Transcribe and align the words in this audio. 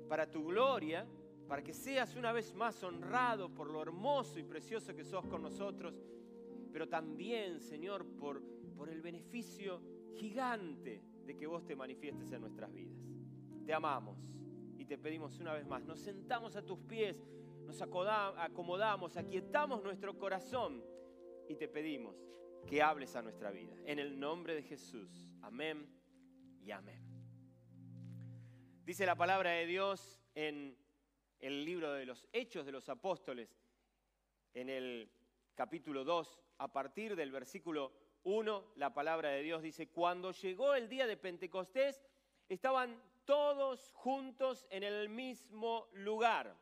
para 0.08 0.30
tu 0.30 0.46
gloria, 0.46 1.06
para 1.48 1.62
que 1.62 1.72
seas 1.72 2.14
una 2.14 2.30
vez 2.30 2.54
más 2.54 2.82
honrado 2.84 3.52
por 3.52 3.70
lo 3.70 3.82
hermoso 3.82 4.38
y 4.38 4.44
precioso 4.44 4.94
que 4.94 5.04
sos 5.04 5.26
con 5.26 5.42
nosotros, 5.42 5.94
pero 6.70 6.88
también, 6.88 7.60
Señor, 7.60 8.04
por 8.04 8.42
por 8.78 8.88
el 8.88 9.02
beneficio 9.02 9.82
gigante 10.14 11.02
de 11.26 11.36
que 11.36 11.48
vos 11.48 11.66
te 11.66 11.74
manifiestes 11.74 12.30
en 12.30 12.40
nuestras 12.40 12.72
vidas. 12.72 12.96
Te 13.66 13.74
amamos 13.74 14.16
y 14.78 14.84
te 14.84 14.96
pedimos 14.96 15.40
una 15.40 15.52
vez 15.52 15.66
más, 15.66 15.84
nos 15.84 15.98
sentamos 15.98 16.54
a 16.54 16.64
tus 16.64 16.78
pies, 16.78 17.20
nos 17.66 17.82
acomodamos, 17.82 19.16
aquietamos 19.16 19.82
nuestro 19.82 20.16
corazón 20.16 20.82
y 21.48 21.56
te 21.56 21.66
pedimos 21.66 22.16
que 22.64 22.80
hables 22.80 23.16
a 23.16 23.22
nuestra 23.22 23.50
vida. 23.50 23.74
En 23.84 23.98
el 23.98 24.18
nombre 24.18 24.54
de 24.54 24.62
Jesús. 24.62 25.28
Amén 25.42 25.88
y 26.62 26.70
amén. 26.70 27.02
Dice 28.84 29.04
la 29.04 29.16
palabra 29.16 29.50
de 29.50 29.66
Dios 29.66 30.22
en 30.36 30.78
el 31.40 31.64
libro 31.64 31.92
de 31.92 32.06
los 32.06 32.26
Hechos 32.32 32.66
de 32.66 32.72
los 32.72 32.88
Apóstoles, 32.88 33.48
en 34.54 34.68
el 34.68 35.10
capítulo 35.54 36.04
2, 36.04 36.40
a 36.58 36.72
partir 36.72 37.14
del 37.16 37.30
versículo 37.30 37.92
1, 38.24 38.72
la 38.76 38.92
palabra 38.92 39.30
de 39.30 39.42
Dios 39.42 39.62
dice, 39.62 39.88
cuando 39.88 40.32
llegó 40.32 40.74
el 40.74 40.88
día 40.88 41.06
de 41.06 41.16
Pentecostés, 41.16 42.02
estaban 42.48 43.00
todos 43.24 43.92
juntos 43.94 44.66
en 44.70 44.82
el 44.82 45.08
mismo 45.08 45.88
lugar. 45.92 46.56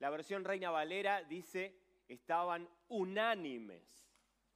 La 0.00 0.10
versión 0.10 0.44
Reina 0.44 0.70
Valera 0.70 1.22
dice, 1.22 1.74
estaban 2.08 2.68
unánimes. 2.88 3.82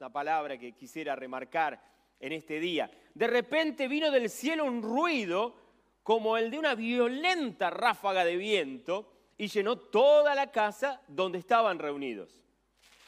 Una 0.00 0.12
palabra 0.12 0.58
que 0.58 0.72
quisiera 0.72 1.16
remarcar 1.16 1.82
en 2.20 2.32
este 2.32 2.60
día. 2.60 2.90
De 3.14 3.26
repente 3.26 3.88
vino 3.88 4.10
del 4.10 4.28
cielo 4.30 4.64
un 4.64 4.82
ruido 4.82 5.56
como 6.02 6.36
el 6.36 6.50
de 6.50 6.58
una 6.58 6.74
violenta 6.74 7.70
ráfaga 7.70 8.24
de 8.24 8.36
viento 8.36 9.17
y 9.38 9.46
llenó 9.46 9.78
toda 9.78 10.34
la 10.34 10.50
casa 10.50 11.00
donde 11.06 11.38
estaban 11.38 11.78
reunidos. 11.78 12.42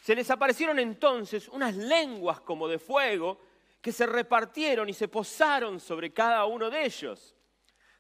Se 0.03 0.15
les 0.15 0.31
aparecieron 0.31 0.79
entonces 0.79 1.49
unas 1.49 1.77
lenguas 1.77 2.41
como 2.41 2.69
de 2.69 2.79
fuego 2.79 3.41
que 3.83 3.93
se 3.93 4.07
repartieron 4.07 4.89
y 4.89 4.93
se 4.93 5.09
posaron 5.09 5.81
sobre 5.81 6.13
cada 6.13 6.45
uno 6.47 6.71
de 6.71 6.85
ellos. 6.85 7.37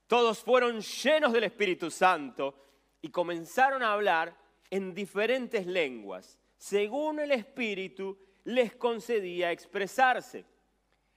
Todos 0.06 0.38
fueron 0.38 0.80
llenos 0.80 1.32
del 1.32 1.44
Espíritu 1.44 1.90
Santo 1.90 2.54
y 3.02 3.10
comenzaron 3.10 3.82
a 3.82 3.92
hablar 3.92 4.36
en 4.70 4.94
diferentes 4.94 5.66
lenguas, 5.66 6.38
según 6.56 7.18
el 7.20 7.32
Espíritu 7.32 8.18
les 8.44 8.74
concedía 8.76 9.50
expresarse. 9.50 10.44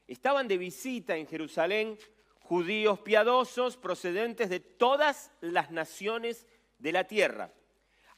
Estaban 0.07 0.47
de 0.47 0.57
visita 0.57 1.16
en 1.16 1.28
Jerusalén 1.28 1.97
judíos 2.41 3.00
piadosos 3.00 3.78
procedentes 3.78 4.50
de 4.50 4.59
todas 4.59 5.31
las 5.41 5.72
naciones 5.72 6.46
de 6.84 6.92
la 6.92 7.06
tierra 7.06 7.50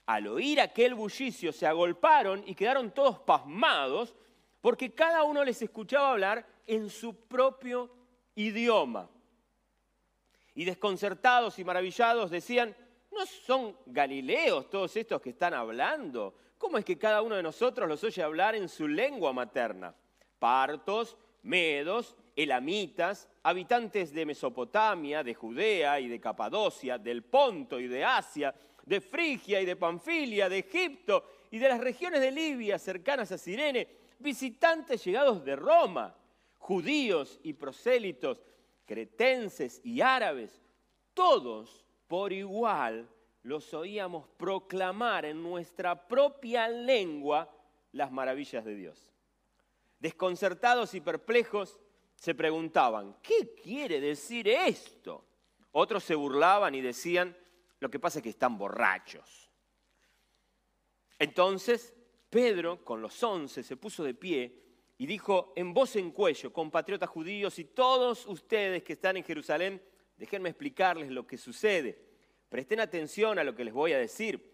al 0.06 0.28
oír 0.28 0.62
aquel 0.62 0.94
bullicio 0.94 1.52
se 1.52 1.66
agolparon 1.66 2.44
y 2.46 2.54
quedaron 2.54 2.92
todos 2.92 3.20
pasmados 3.20 4.16
porque 4.62 4.94
cada 4.94 5.24
uno 5.24 5.44
les 5.44 5.62
escuchaba 5.62 6.12
hablar 6.12 6.46
en 6.68 6.90
su 6.90 7.16
propio 7.28 7.92
idioma. 8.36 9.10
Y 10.54 10.66
desconcertados 10.66 11.60
y 11.60 11.64
maravillados 11.64 12.32
decían, 12.32 12.76
¿no 13.12 13.26
son 13.26 13.78
galileos 13.86 14.70
todos 14.70 14.96
estos 14.96 15.22
que 15.22 15.32
están 15.32 15.54
hablando? 15.54 16.36
¿Cómo 16.58 16.78
es 16.78 16.86
que 16.86 16.98
cada 16.98 17.22
uno 17.22 17.36
de 17.36 17.44
nosotros 17.44 17.88
los 17.88 18.04
oye 18.04 18.24
hablar 18.24 18.56
en 18.56 18.70
su 18.70 18.88
lengua 18.88 19.34
materna? 19.34 19.94
Partos, 20.40 21.18
medos, 21.44 22.16
elamitas, 22.36 23.30
habitantes 23.44 24.12
de 24.14 24.26
Mesopotamia, 24.26 25.24
de 25.24 25.34
Judea 25.34 26.00
y 26.00 26.08
de 26.08 26.20
Capadocia, 26.20 26.98
del 26.98 27.24
Ponto 27.24 27.80
y 27.80 27.88
de 27.88 28.04
Asia, 28.04 28.54
de 28.86 29.02
Frigia 29.02 29.62
y 29.62 29.66
de 29.66 29.76
Panfilia, 29.76 30.50
de 30.50 30.60
Egipto 30.60 31.26
y 31.52 31.58
de 31.58 31.70
las 31.70 31.80
regiones 31.80 32.22
de 32.22 32.32
Libia 32.32 32.78
cercanas 32.78 33.32
a 33.32 33.38
Sirene, 33.38 33.88
visitantes 34.20 35.04
llegados 35.04 35.44
de 35.46 35.56
Roma, 35.56 36.16
judíos 36.58 37.40
y 37.44 37.54
prosélitos, 37.54 38.44
cretenses 38.86 39.82
y 39.84 40.02
árabes, 40.02 40.62
todos 41.14 41.86
por 42.08 42.34
igual 42.34 43.10
los 43.44 43.74
oíamos 43.74 44.28
proclamar 44.38 45.26
en 45.26 45.42
nuestra 45.42 46.08
propia 46.08 46.68
lengua 46.68 47.50
las 47.92 48.12
maravillas 48.12 48.66
de 48.66 48.76
Dios. 48.76 49.12
Desconcertados 50.00 50.94
y 50.94 51.02
perplejos, 51.02 51.80
se 52.16 52.34
preguntaban, 52.36 53.18
¿qué 53.22 53.54
quiere 53.62 54.00
decir 54.00 54.48
esto? 54.48 55.26
Otros 55.72 56.04
se 56.04 56.16
burlaban 56.16 56.74
y 56.76 56.82
decían, 56.82 57.36
lo 57.80 57.90
que 57.90 58.00
pasa 58.00 58.20
es 58.20 58.24
que 58.24 58.30
están 58.30 58.58
borrachos. 58.58 59.50
Entonces 61.20 61.94
Pedro, 62.30 62.84
con 62.84 63.02
los 63.02 63.22
once, 63.24 63.64
se 63.64 63.78
puso 63.78 64.04
de 64.04 64.14
pie 64.14 64.62
y 64.98 65.06
dijo 65.06 65.54
en 65.56 65.74
voz 65.74 65.96
en 65.96 66.12
cuello, 66.12 66.52
compatriotas 66.52 67.10
judíos 67.10 67.60
y 67.60 67.66
todos 67.66 68.26
ustedes 68.26 68.84
que 68.84 68.94
están 68.94 69.18
en 69.18 69.24
Jerusalén, 69.24 69.82
déjenme 70.18 70.50
explicarles 70.50 71.12
lo 71.12 71.26
que 71.26 71.38
sucede. 71.38 71.98
Presten 72.50 72.80
atención 72.80 73.40
a 73.40 73.44
lo 73.44 73.56
que 73.56 73.66
les 73.66 73.74
voy 73.74 73.94
a 73.94 74.00
decir. 74.00 74.54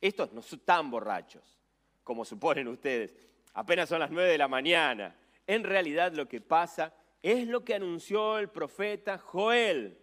Estos 0.00 0.32
no 0.32 0.42
son 0.42 0.60
tan 0.60 0.90
borrachos 0.90 1.58
como 2.04 2.24
suponen 2.24 2.68
ustedes. 2.68 3.14
Apenas 3.54 3.88
son 3.88 4.00
las 4.00 4.10
nueve 4.10 4.30
de 4.30 4.38
la 4.38 4.48
mañana. 4.48 5.14
En 5.48 5.64
realidad 5.64 6.12
lo 6.12 6.28
que 6.28 6.42
pasa 6.42 6.94
es 7.22 7.48
lo 7.48 7.64
que 7.64 7.74
anunció 7.74 8.38
el 8.38 8.50
profeta 8.50 9.16
Joel. 9.16 9.98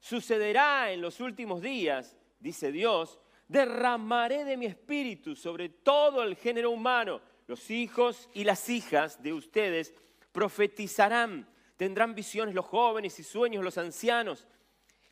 Sucederá 0.00 0.90
en 0.92 1.00
los 1.00 1.20
últimos 1.20 1.62
días, 1.62 2.16
dice 2.40 2.72
Dios, 2.72 3.20
derramaré 3.46 4.44
de 4.44 4.56
mi 4.56 4.66
espíritu 4.66 5.36
sobre 5.36 5.68
todo 5.68 6.24
el 6.24 6.34
género 6.34 6.72
humano. 6.72 7.20
Los 7.46 7.70
hijos 7.70 8.28
y 8.34 8.42
las 8.42 8.68
hijas 8.68 9.22
de 9.22 9.32
ustedes 9.32 9.94
profetizarán, 10.32 11.48
tendrán 11.76 12.16
visiones 12.16 12.52
los 12.52 12.66
jóvenes 12.66 13.16
y 13.20 13.22
sueños 13.22 13.62
los 13.62 13.78
ancianos. 13.78 14.48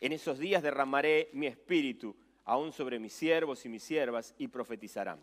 En 0.00 0.10
esos 0.10 0.40
días 0.40 0.64
derramaré 0.64 1.30
mi 1.34 1.46
espíritu 1.46 2.16
aún 2.46 2.72
sobre 2.72 2.98
mis 2.98 3.12
siervos 3.12 3.64
y 3.64 3.68
mis 3.68 3.84
siervas 3.84 4.34
y 4.38 4.48
profetizarán. 4.48 5.20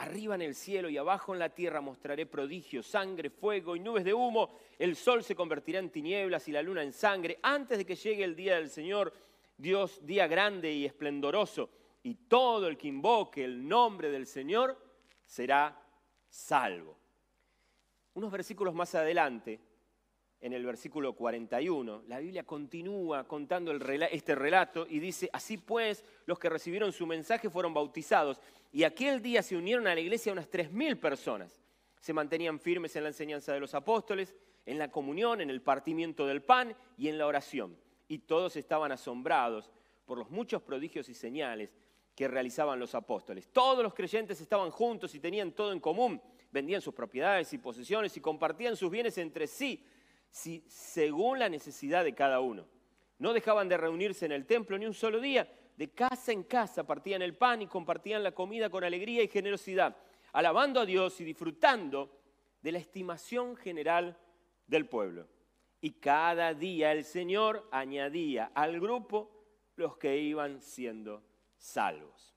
Arriba 0.00 0.34
en 0.34 0.40
el 0.40 0.54
cielo 0.54 0.88
y 0.88 0.96
abajo 0.96 1.34
en 1.34 1.38
la 1.38 1.50
tierra 1.50 1.82
mostraré 1.82 2.24
prodigios, 2.24 2.86
sangre, 2.86 3.28
fuego 3.28 3.76
y 3.76 3.80
nubes 3.80 4.02
de 4.02 4.14
humo. 4.14 4.56
El 4.78 4.96
sol 4.96 5.22
se 5.22 5.34
convertirá 5.34 5.78
en 5.78 5.90
tinieblas 5.90 6.48
y 6.48 6.52
la 6.52 6.62
luna 6.62 6.82
en 6.82 6.94
sangre 6.94 7.38
antes 7.42 7.76
de 7.76 7.84
que 7.84 7.96
llegue 7.96 8.24
el 8.24 8.34
día 8.34 8.54
del 8.54 8.70
Señor, 8.70 9.12
Dios, 9.58 10.00
día 10.06 10.26
grande 10.26 10.72
y 10.72 10.86
esplendoroso. 10.86 11.68
Y 12.02 12.14
todo 12.14 12.66
el 12.66 12.78
que 12.78 12.88
invoque 12.88 13.44
el 13.44 13.68
nombre 13.68 14.10
del 14.10 14.26
Señor 14.26 14.82
será 15.26 15.78
salvo. 16.30 16.96
Unos 18.14 18.32
versículos 18.32 18.72
más 18.72 18.94
adelante, 18.94 19.60
en 20.40 20.54
el 20.54 20.64
versículo 20.64 21.12
41, 21.12 22.04
la 22.08 22.18
Biblia 22.18 22.44
continúa 22.44 23.24
contando 23.24 23.72
este 23.72 24.34
relato 24.34 24.86
y 24.88 24.98
dice, 24.98 25.28
así 25.32 25.58
pues, 25.58 26.04
los 26.24 26.38
que 26.38 26.48
recibieron 26.48 26.92
su 26.92 27.06
mensaje 27.06 27.50
fueron 27.50 27.74
bautizados 27.74 28.40
y 28.72 28.84
aquel 28.84 29.20
día 29.20 29.42
se 29.42 29.56
unieron 29.56 29.86
a 29.86 29.94
la 29.94 30.00
iglesia 30.00 30.32
unas 30.32 30.50
3.000 30.50 30.98
personas. 30.98 31.60
Se 32.00 32.14
mantenían 32.14 32.58
firmes 32.58 32.96
en 32.96 33.02
la 33.02 33.10
enseñanza 33.10 33.52
de 33.52 33.60
los 33.60 33.74
apóstoles, 33.74 34.34
en 34.64 34.78
la 34.78 34.90
comunión, 34.90 35.42
en 35.42 35.50
el 35.50 35.60
partimiento 35.60 36.26
del 36.26 36.42
pan 36.42 36.74
y 36.96 37.08
en 37.08 37.18
la 37.18 37.26
oración. 37.26 37.76
Y 38.08 38.20
todos 38.20 38.56
estaban 38.56 38.92
asombrados 38.92 39.70
por 40.06 40.16
los 40.16 40.30
muchos 40.30 40.62
prodigios 40.62 41.08
y 41.10 41.14
señales 41.14 41.76
que 42.14 42.28
realizaban 42.28 42.78
los 42.78 42.94
apóstoles. 42.94 43.48
Todos 43.52 43.82
los 43.82 43.94
creyentes 43.94 44.40
estaban 44.40 44.70
juntos 44.70 45.14
y 45.14 45.20
tenían 45.20 45.52
todo 45.52 45.72
en 45.72 45.80
común. 45.80 46.20
Vendían 46.50 46.80
sus 46.80 46.94
propiedades 46.94 47.52
y 47.52 47.58
posesiones 47.58 48.16
y 48.16 48.20
compartían 48.20 48.76
sus 48.76 48.90
bienes 48.90 49.18
entre 49.18 49.46
sí, 49.46 49.84
si- 50.30 50.64
según 50.68 51.38
la 51.38 51.48
necesidad 51.48 52.04
de 52.04 52.14
cada 52.14 52.40
uno. 52.40 52.66
No 53.18 53.32
dejaban 53.32 53.68
de 53.68 53.76
reunirse 53.76 54.26
en 54.26 54.32
el 54.32 54.46
templo 54.46 54.78
ni 54.78 54.86
un 54.86 54.94
solo 54.94 55.20
día. 55.20 55.50
De 55.76 55.90
casa 55.90 56.32
en 56.32 56.44
casa 56.44 56.86
partían 56.86 57.22
el 57.22 57.36
pan 57.36 57.62
y 57.62 57.66
compartían 57.66 58.22
la 58.22 58.32
comida 58.32 58.70
con 58.70 58.84
alegría 58.84 59.22
y 59.22 59.28
generosidad, 59.28 59.96
alabando 60.32 60.80
a 60.80 60.86
Dios 60.86 61.20
y 61.20 61.24
disfrutando 61.24 62.10
de 62.62 62.72
la 62.72 62.78
estimación 62.78 63.56
general 63.56 64.18
del 64.66 64.86
pueblo. 64.86 65.26
Y 65.80 65.92
cada 65.92 66.52
día 66.54 66.92
el 66.92 67.04
Señor 67.04 67.66
añadía 67.72 68.52
al 68.54 68.78
grupo 68.80 69.30
los 69.76 69.96
que 69.96 70.18
iban 70.18 70.60
siendo 70.60 71.22
salvos. 71.56 72.36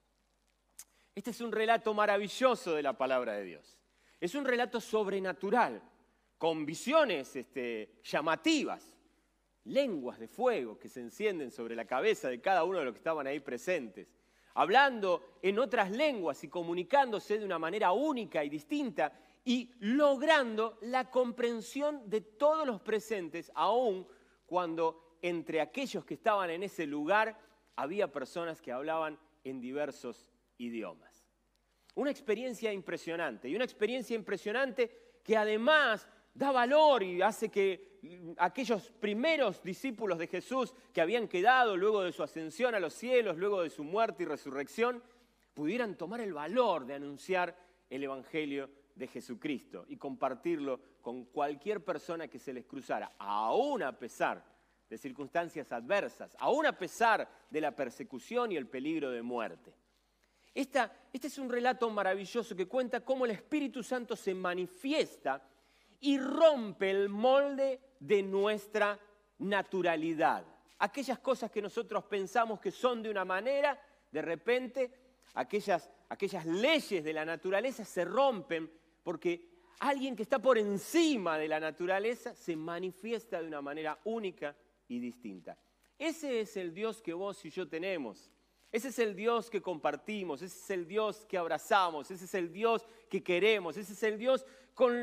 Este 1.13 1.31
es 1.31 1.41
un 1.41 1.51
relato 1.51 1.93
maravilloso 1.93 2.73
de 2.73 2.83
la 2.83 2.97
palabra 2.97 3.33
de 3.33 3.43
Dios. 3.43 3.77
Es 4.19 4.33
un 4.35 4.45
relato 4.45 4.79
sobrenatural, 4.79 5.81
con 6.43 6.65
visiones 6.65 7.37
este, 7.37 8.01
llamativas, 8.03 8.93
lenguas 9.63 10.19
de 10.19 10.27
fuego 10.27 10.77
que 10.77 10.89
se 10.89 10.99
encienden 10.99 11.49
sobre 11.49 11.73
la 11.73 11.85
cabeza 11.85 12.27
de 12.27 12.41
cada 12.41 12.65
uno 12.65 12.79
de 12.79 12.83
los 12.83 12.93
que 12.93 12.97
estaban 12.97 13.25
ahí 13.27 13.39
presentes, 13.39 14.13
hablando 14.55 15.37
en 15.41 15.57
otras 15.57 15.89
lenguas 15.89 16.43
y 16.43 16.49
comunicándose 16.49 17.39
de 17.39 17.45
una 17.45 17.59
manera 17.59 17.93
única 17.93 18.43
y 18.43 18.49
distinta 18.49 19.17
y 19.45 19.71
logrando 19.79 20.79
la 20.81 21.09
comprensión 21.09 22.09
de 22.09 22.19
todos 22.19 22.67
los 22.67 22.81
presentes, 22.81 23.49
aun 23.55 24.05
cuando 24.45 25.19
entre 25.21 25.61
aquellos 25.61 26.03
que 26.03 26.15
estaban 26.15 26.49
en 26.49 26.63
ese 26.63 26.85
lugar 26.85 27.39
había 27.77 28.11
personas 28.11 28.61
que 28.61 28.73
hablaban 28.73 29.17
en 29.45 29.61
diversos 29.61 30.29
idiomas. 30.57 31.25
Una 31.95 32.11
experiencia 32.11 32.73
impresionante 32.73 33.47
y 33.47 33.55
una 33.55 33.63
experiencia 33.63 34.17
impresionante 34.17 35.21
que 35.23 35.37
además 35.37 36.09
da 36.33 36.51
valor 36.51 37.03
y 37.03 37.21
hace 37.21 37.49
que 37.49 37.99
mm, 38.01 38.31
aquellos 38.37 38.91
primeros 38.99 39.61
discípulos 39.63 40.17
de 40.17 40.27
Jesús 40.27 40.73
que 40.93 41.01
habían 41.01 41.27
quedado 41.27 41.77
luego 41.77 42.01
de 42.03 42.11
su 42.11 42.23
ascensión 42.23 42.73
a 42.75 42.79
los 42.79 42.93
cielos, 42.93 43.37
luego 43.37 43.61
de 43.61 43.69
su 43.69 43.83
muerte 43.83 44.23
y 44.23 44.25
resurrección, 44.25 45.03
pudieran 45.53 45.95
tomar 45.95 46.21
el 46.21 46.33
valor 46.33 46.85
de 46.85 46.95
anunciar 46.95 47.55
el 47.89 48.03
Evangelio 48.03 48.69
de 48.95 49.07
Jesucristo 49.07 49.85
y 49.87 49.97
compartirlo 49.97 50.79
con 51.01 51.25
cualquier 51.25 51.83
persona 51.83 52.27
que 52.27 52.39
se 52.39 52.53
les 52.53 52.65
cruzara, 52.65 53.11
aún 53.19 53.83
a 53.83 53.97
pesar 53.97 54.43
de 54.89 54.97
circunstancias 54.97 55.71
adversas, 55.71 56.35
aún 56.39 56.65
a 56.65 56.77
pesar 56.77 57.27
de 57.49 57.61
la 57.61 57.75
persecución 57.75 58.51
y 58.51 58.55
el 58.57 58.67
peligro 58.67 59.09
de 59.11 59.21
muerte. 59.21 59.73
Esta- 60.53 60.91
este 61.11 61.27
es 61.27 61.37
un 61.39 61.49
relato 61.49 61.89
maravilloso 61.89 62.55
que 62.55 62.67
cuenta 62.67 63.03
cómo 63.03 63.25
el 63.25 63.31
Espíritu 63.31 63.81
Santo 63.83 64.15
se 64.15 64.33
manifiesta 64.35 65.41
y 66.03 66.19
rompe 66.19 66.91
el 66.91 67.07
molde 67.07 67.79
de 67.97 68.21
nuestra 68.23 68.99
naturalidad. 69.39 70.45
Aquellas 70.79 71.19
cosas 71.19 71.49
que 71.49 71.61
nosotros 71.61 72.03
pensamos 72.03 72.59
que 72.59 72.71
son 72.71 73.01
de 73.01 73.09
una 73.09 73.23
manera, 73.23 73.79
de 74.11 74.21
repente 74.21 74.91
aquellas, 75.35 75.89
aquellas 76.09 76.45
leyes 76.45 77.05
de 77.05 77.13
la 77.13 77.23
naturaleza 77.23 77.85
se 77.85 78.03
rompen 78.03 78.69
porque 79.01 79.49
alguien 79.79 80.13
que 80.13 80.23
está 80.23 80.39
por 80.39 80.57
encima 80.57 81.37
de 81.37 81.47
la 81.47 81.61
naturaleza 81.61 82.35
se 82.35 82.57
manifiesta 82.57 83.41
de 83.41 83.47
una 83.47 83.61
manera 83.61 83.97
única 84.03 84.53
y 84.89 84.99
distinta. 84.99 85.57
Ese 85.97 86.41
es 86.41 86.57
el 86.57 86.73
Dios 86.73 87.01
que 87.01 87.13
vos 87.13 87.45
y 87.45 87.49
yo 87.49 87.69
tenemos. 87.69 88.29
Ese 88.73 88.87
es 88.87 88.97
el 88.97 89.15
Dios 89.15 89.51
que 89.51 89.61
compartimos, 89.61 90.41
ese 90.41 90.57
es 90.57 90.69
el 90.71 90.87
Dios 90.87 91.27
que 91.29 91.37
abrazamos, 91.37 92.09
ese 92.09 92.25
es 92.25 92.33
el 92.33 92.51
Dios 92.51 92.87
que 93.07 93.21
queremos, 93.21 93.77
ese 93.77 93.93
es 93.93 94.01
el 94.01 94.17
Dios 94.17 94.47
con, 94.73 94.95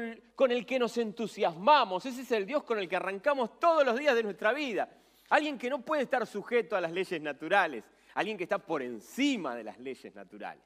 el 0.50 0.66
que 0.66 0.76
nos 0.76 0.98
entusiasmamos, 0.98 2.04
ese 2.04 2.22
es 2.22 2.32
el 2.32 2.46
Dios 2.46 2.64
con 2.64 2.80
el 2.80 2.88
que 2.88 2.96
arrancamos 2.96 3.60
todos 3.60 3.86
los 3.86 3.96
días 3.96 4.16
de 4.16 4.24
nuestra 4.24 4.52
vida. 4.52 4.90
Alguien 5.28 5.56
que 5.56 5.70
no 5.70 5.84
puede 5.84 6.02
estar 6.02 6.26
sujeto 6.26 6.74
a 6.74 6.80
las 6.80 6.90
leyes 6.90 7.22
naturales, 7.22 7.84
alguien 8.14 8.36
que 8.36 8.42
está 8.42 8.58
por 8.58 8.82
encima 8.82 9.54
de 9.54 9.62
las 9.62 9.78
leyes 9.78 10.12
naturales. 10.16 10.64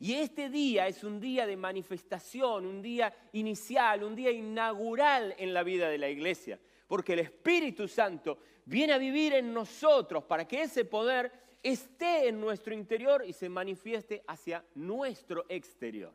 Y 0.00 0.14
este 0.14 0.50
día 0.50 0.88
es 0.88 1.04
un 1.04 1.20
día 1.20 1.46
de 1.46 1.56
manifestación, 1.56 2.66
un 2.66 2.82
día 2.82 3.14
inicial, 3.34 4.02
un 4.02 4.16
día 4.16 4.32
inaugural 4.32 5.36
en 5.38 5.54
la 5.54 5.62
vida 5.62 5.88
de 5.88 5.98
la 5.98 6.08
iglesia, 6.08 6.58
porque 6.88 7.12
el 7.12 7.20
Espíritu 7.20 7.86
Santo 7.86 8.40
viene 8.64 8.94
a 8.94 8.98
vivir 8.98 9.34
en 9.34 9.54
nosotros 9.54 10.24
para 10.24 10.48
que 10.48 10.62
ese 10.62 10.84
poder 10.84 11.49
esté 11.62 12.28
en 12.28 12.40
nuestro 12.40 12.74
interior 12.74 13.24
y 13.26 13.32
se 13.32 13.48
manifieste 13.48 14.22
hacia 14.26 14.64
nuestro 14.74 15.44
exterior. 15.48 16.12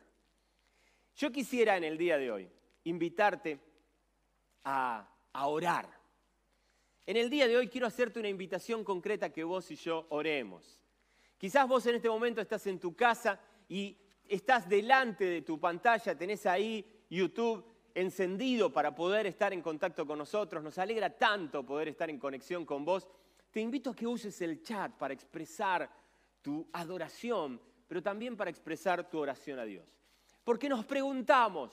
Yo 1.14 1.30
quisiera 1.30 1.76
en 1.76 1.84
el 1.84 1.96
día 1.96 2.18
de 2.18 2.30
hoy 2.30 2.50
invitarte 2.84 3.58
a, 4.64 5.08
a 5.32 5.46
orar. 5.46 5.88
En 7.06 7.16
el 7.16 7.30
día 7.30 7.46
de 7.46 7.56
hoy 7.56 7.68
quiero 7.68 7.86
hacerte 7.86 8.18
una 8.18 8.28
invitación 8.28 8.84
concreta 8.84 9.32
que 9.32 9.44
vos 9.44 9.70
y 9.70 9.76
yo 9.76 10.06
oremos. 10.10 10.82
Quizás 11.38 11.68
vos 11.68 11.86
en 11.86 11.96
este 11.96 12.08
momento 12.08 12.40
estás 12.40 12.66
en 12.66 12.80
tu 12.80 12.94
casa 12.96 13.40
y 13.68 13.96
estás 14.28 14.68
delante 14.68 15.24
de 15.24 15.42
tu 15.42 15.60
pantalla, 15.60 16.16
tenés 16.16 16.46
ahí 16.46 17.04
YouTube 17.08 17.64
encendido 17.94 18.72
para 18.72 18.94
poder 18.94 19.26
estar 19.26 19.52
en 19.52 19.62
contacto 19.62 20.06
con 20.06 20.18
nosotros. 20.18 20.62
Nos 20.62 20.78
alegra 20.78 21.10
tanto 21.10 21.64
poder 21.64 21.88
estar 21.88 22.10
en 22.10 22.18
conexión 22.18 22.66
con 22.66 22.84
vos. 22.84 23.08
Te 23.56 23.62
invito 23.62 23.88
a 23.88 23.96
que 23.96 24.06
uses 24.06 24.38
el 24.42 24.62
chat 24.62 24.92
para 24.98 25.14
expresar 25.14 25.90
tu 26.42 26.68
adoración, 26.74 27.58
pero 27.88 28.02
también 28.02 28.36
para 28.36 28.50
expresar 28.50 29.08
tu 29.08 29.18
oración 29.18 29.58
a 29.58 29.64
Dios. 29.64 29.86
Porque 30.44 30.68
nos 30.68 30.84
preguntamos, 30.84 31.72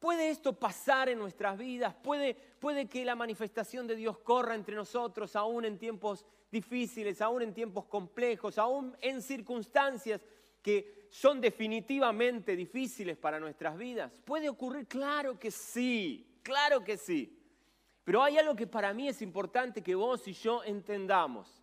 ¿puede 0.00 0.30
esto 0.30 0.58
pasar 0.58 1.08
en 1.08 1.20
nuestras 1.20 1.56
vidas? 1.58 1.94
¿Puede, 1.94 2.34
¿Puede 2.34 2.88
que 2.88 3.04
la 3.04 3.14
manifestación 3.14 3.86
de 3.86 3.94
Dios 3.94 4.18
corra 4.18 4.56
entre 4.56 4.74
nosotros 4.74 5.36
aún 5.36 5.64
en 5.64 5.78
tiempos 5.78 6.26
difíciles, 6.50 7.20
aún 7.22 7.42
en 7.42 7.54
tiempos 7.54 7.84
complejos, 7.84 8.58
aún 8.58 8.96
en 9.00 9.22
circunstancias 9.22 10.26
que 10.60 11.06
son 11.08 11.40
definitivamente 11.40 12.56
difíciles 12.56 13.16
para 13.16 13.38
nuestras 13.38 13.78
vidas? 13.78 14.20
¿Puede 14.24 14.48
ocurrir? 14.48 14.88
Claro 14.88 15.38
que 15.38 15.52
sí, 15.52 16.40
claro 16.42 16.82
que 16.82 16.96
sí. 16.96 17.35
Pero 18.06 18.22
hay 18.22 18.38
algo 18.38 18.54
que 18.54 18.68
para 18.68 18.94
mí 18.94 19.08
es 19.08 19.20
importante 19.20 19.82
que 19.82 19.96
vos 19.96 20.28
y 20.28 20.32
yo 20.32 20.62
entendamos. 20.62 21.60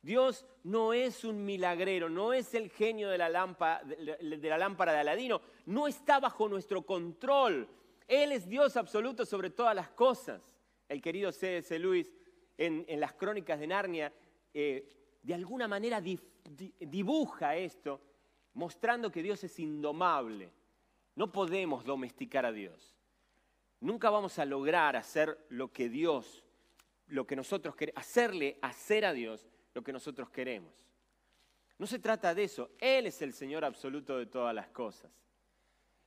Dios 0.00 0.46
no 0.64 0.94
es 0.94 1.22
un 1.22 1.44
milagrero, 1.44 2.08
no 2.08 2.32
es 2.32 2.54
el 2.54 2.70
genio 2.70 3.10
de 3.10 3.18
la, 3.18 3.28
lámpara, 3.28 3.82
de 3.84 4.98
Aladino, 4.98 5.42
no 5.66 5.86
está 5.86 6.18
bajo 6.18 6.48
nuestro 6.48 6.80
control. 6.80 7.68
Él 8.08 8.32
es 8.32 8.48
Dios 8.48 8.78
absoluto 8.78 9.26
sobre 9.26 9.50
todas 9.50 9.76
las 9.76 9.90
cosas. 9.90 10.40
El 10.88 11.02
querido 11.02 11.30
C.S. 11.30 11.78
Lewis 11.78 12.10
en, 12.56 12.86
en, 12.88 12.98
las 12.98 13.12
crónicas 13.12 13.60
de 13.60 13.66
Narnia 13.66 14.10
eh, 14.54 14.88
de 15.22 15.34
alguna 15.34 15.68
manera 15.68 16.00
di, 16.00 16.18
di, 16.42 16.72
dibuja 16.80 17.54
esto, 17.54 18.00
mostrando 18.54 19.12
que 19.12 19.22
Dios 19.22 19.44
es 19.44 19.58
indomable. 19.58 20.50
No 21.16 21.30
podemos 21.30 21.84
domesticar 21.84 22.46
a 22.46 22.52
Dios. 22.52 22.96
Nunca 23.82 24.10
vamos 24.10 24.38
a 24.38 24.44
lograr 24.44 24.94
hacer 24.94 25.44
lo 25.48 25.72
que 25.72 25.88
Dios, 25.88 26.44
lo 27.08 27.26
que 27.26 27.34
nosotros 27.34 27.74
queremos, 27.74 28.00
hacerle 28.00 28.56
hacer 28.62 29.04
a 29.04 29.12
Dios 29.12 29.48
lo 29.74 29.82
que 29.82 29.92
nosotros 29.92 30.30
queremos. 30.30 30.72
No 31.78 31.88
se 31.88 31.98
trata 31.98 32.32
de 32.32 32.44
eso. 32.44 32.70
Él 32.78 33.08
es 33.08 33.20
el 33.22 33.32
Señor 33.32 33.64
absoluto 33.64 34.18
de 34.18 34.26
todas 34.26 34.54
las 34.54 34.68
cosas. 34.68 35.10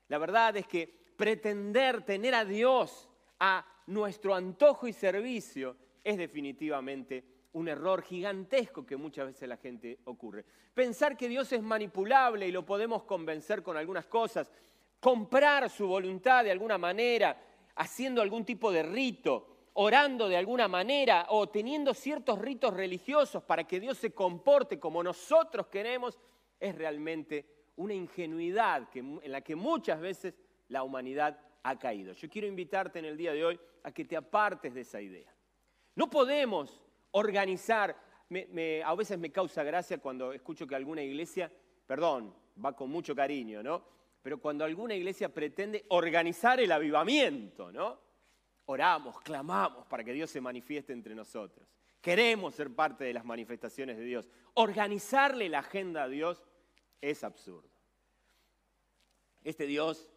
La 0.07 0.17
verdad 0.17 0.55
es 0.55 0.67
que 0.67 0.87
pretender 1.17 2.03
tener 2.03 2.33
a 2.33 2.45
Dios 2.45 3.09
a 3.41 3.65
nuestro 3.87 4.33
antojo 4.33 4.87
y 4.87 4.93
servicio 4.93 5.75
es 6.01 6.17
definitivamente 6.17 7.25
un 7.51 7.67
error 7.67 8.03
gigantesco 8.03 8.85
que 8.85 8.95
muchas 8.95 9.25
veces 9.25 9.49
la 9.49 9.57
gente 9.57 9.99
ocurre. 10.05 10.45
Pensar 10.73 11.17
que 11.17 11.27
Dios 11.27 11.51
es 11.51 11.61
manipulable 11.61 12.47
y 12.47 12.53
lo 12.53 12.65
podemos 12.65 13.03
convencer 13.03 13.61
con 13.61 13.75
algunas 13.75 14.05
cosas, 14.05 14.49
comprar 15.01 15.69
su 15.69 15.87
voluntad 15.87 16.45
de 16.45 16.51
alguna 16.51 16.77
manera, 16.77 17.37
haciendo 17.75 18.21
algún 18.21 18.45
tipo 18.45 18.71
de 18.71 18.83
rito, 18.83 19.69
orando 19.73 20.29
de 20.29 20.37
alguna 20.37 20.67
manera 20.67 21.27
o 21.29 21.49
teniendo 21.49 21.93
ciertos 21.93 22.39
ritos 22.39 22.73
religiosos 22.73 23.43
para 23.43 23.65
que 23.65 23.79
Dios 23.79 23.97
se 23.97 24.13
comporte 24.13 24.79
como 24.79 25.03
nosotros 25.03 25.67
queremos, 25.67 26.17
es 26.59 26.75
realmente 26.75 27.45
una 27.75 27.93
ingenuidad 27.93 28.87
en 28.93 29.31
la 29.31 29.41
que 29.41 29.55
muchas 29.55 29.99
veces 29.99 30.33
la 30.69 30.83
humanidad 30.83 31.37
ha 31.63 31.77
caído. 31.77 32.13
Yo 32.13 32.29
quiero 32.29 32.47
invitarte 32.47 32.99
en 32.99 33.05
el 33.05 33.17
día 33.17 33.33
de 33.33 33.43
hoy 33.43 33.59
a 33.83 33.91
que 33.91 34.05
te 34.05 34.15
apartes 34.15 34.73
de 34.73 34.81
esa 34.81 35.01
idea. 35.01 35.33
No 35.95 36.09
podemos 36.09 36.81
organizar, 37.11 37.95
a 38.85 38.95
veces 38.95 39.19
me 39.19 39.31
causa 39.31 39.63
gracia 39.63 39.97
cuando 39.97 40.31
escucho 40.31 40.65
que 40.65 40.75
alguna 40.75 41.01
iglesia, 41.01 41.51
perdón, 41.85 42.33
va 42.63 42.75
con 42.75 42.89
mucho 42.89 43.15
cariño, 43.15 43.61
¿no? 43.61 43.94
Pero 44.25 44.39
cuando 44.39 44.65
alguna 44.65 44.95
iglesia 44.95 45.31
pretende 45.31 45.85
organizar 45.89 46.59
el 46.59 46.71
avivamiento, 46.71 47.71
¿no? 47.71 48.01
Oramos, 48.65 49.21
clamamos 49.21 49.85
para 49.85 50.03
que 50.03 50.13
Dios 50.13 50.31
se 50.31 50.41
manifieste 50.41 50.93
entre 50.93 51.13
nosotros. 51.13 51.67
Queremos 52.01 52.55
ser 52.55 52.73
parte 52.73 53.03
de 53.03 53.13
las 53.13 53.23
manifestaciones 53.23 53.97
de 53.97 54.03
Dios. 54.03 54.27
Organizarle 54.55 55.47
la 55.47 55.59
agenda 55.59 56.01
a 56.01 56.09
Dios 56.09 56.43
es 57.01 57.23
absurdo. 57.23 57.69
Este 59.43 59.67
Dios, 59.67 60.11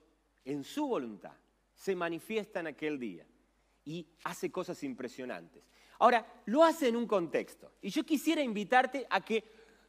en 0.47 0.65
su 0.65 0.87
voluntad, 0.87 1.37
se 1.75 1.95
manifiesta 1.95 2.61
en 2.61 2.69
aquel 2.69 2.99
día 2.99 3.27
y 3.85 4.09
hace 4.25 4.51
cosas 4.51 4.83
impresionantes. 4.85 5.69
Ahora, 5.99 6.43
lo 6.47 6.65
hace 6.65 6.89
en 6.89 6.97
un 6.97 7.07
contexto. 7.07 7.75
Y 7.83 7.91
yo 7.91 8.07
quisiera 8.07 8.41
invitarte 8.41 9.07
a 9.11 9.23
que 9.23 9.45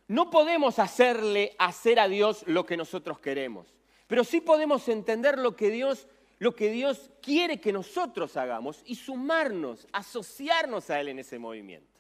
no 0.10 0.30
podemos 0.30 0.78
hacerle 0.78 1.56
hacer 1.58 2.02
a 2.02 2.10
Dios 2.10 2.44
lo 2.48 2.66
que 2.66 2.76
nosotros 2.76 3.22
queremos, 3.22 3.78
pero 4.10 4.24
sí 4.24 4.42
podemos 4.42 4.89
entender 4.89 5.38
lo 5.38 5.56
que 5.56 5.70
Dios, 5.70 6.08
lo 6.39 6.56
que 6.56 6.72
Dios 6.72 7.12
quiere 7.22 7.62
que 7.62 7.72
nosotros 7.72 8.36
hagamos 8.38 8.82
y 8.86 8.96
sumarnos, 8.96 9.88
asociarnos 9.92 10.89
a 10.89 11.00
Él 11.00 11.10
en 11.10 11.20
ese 11.20 11.38
movimiento. 11.38 12.00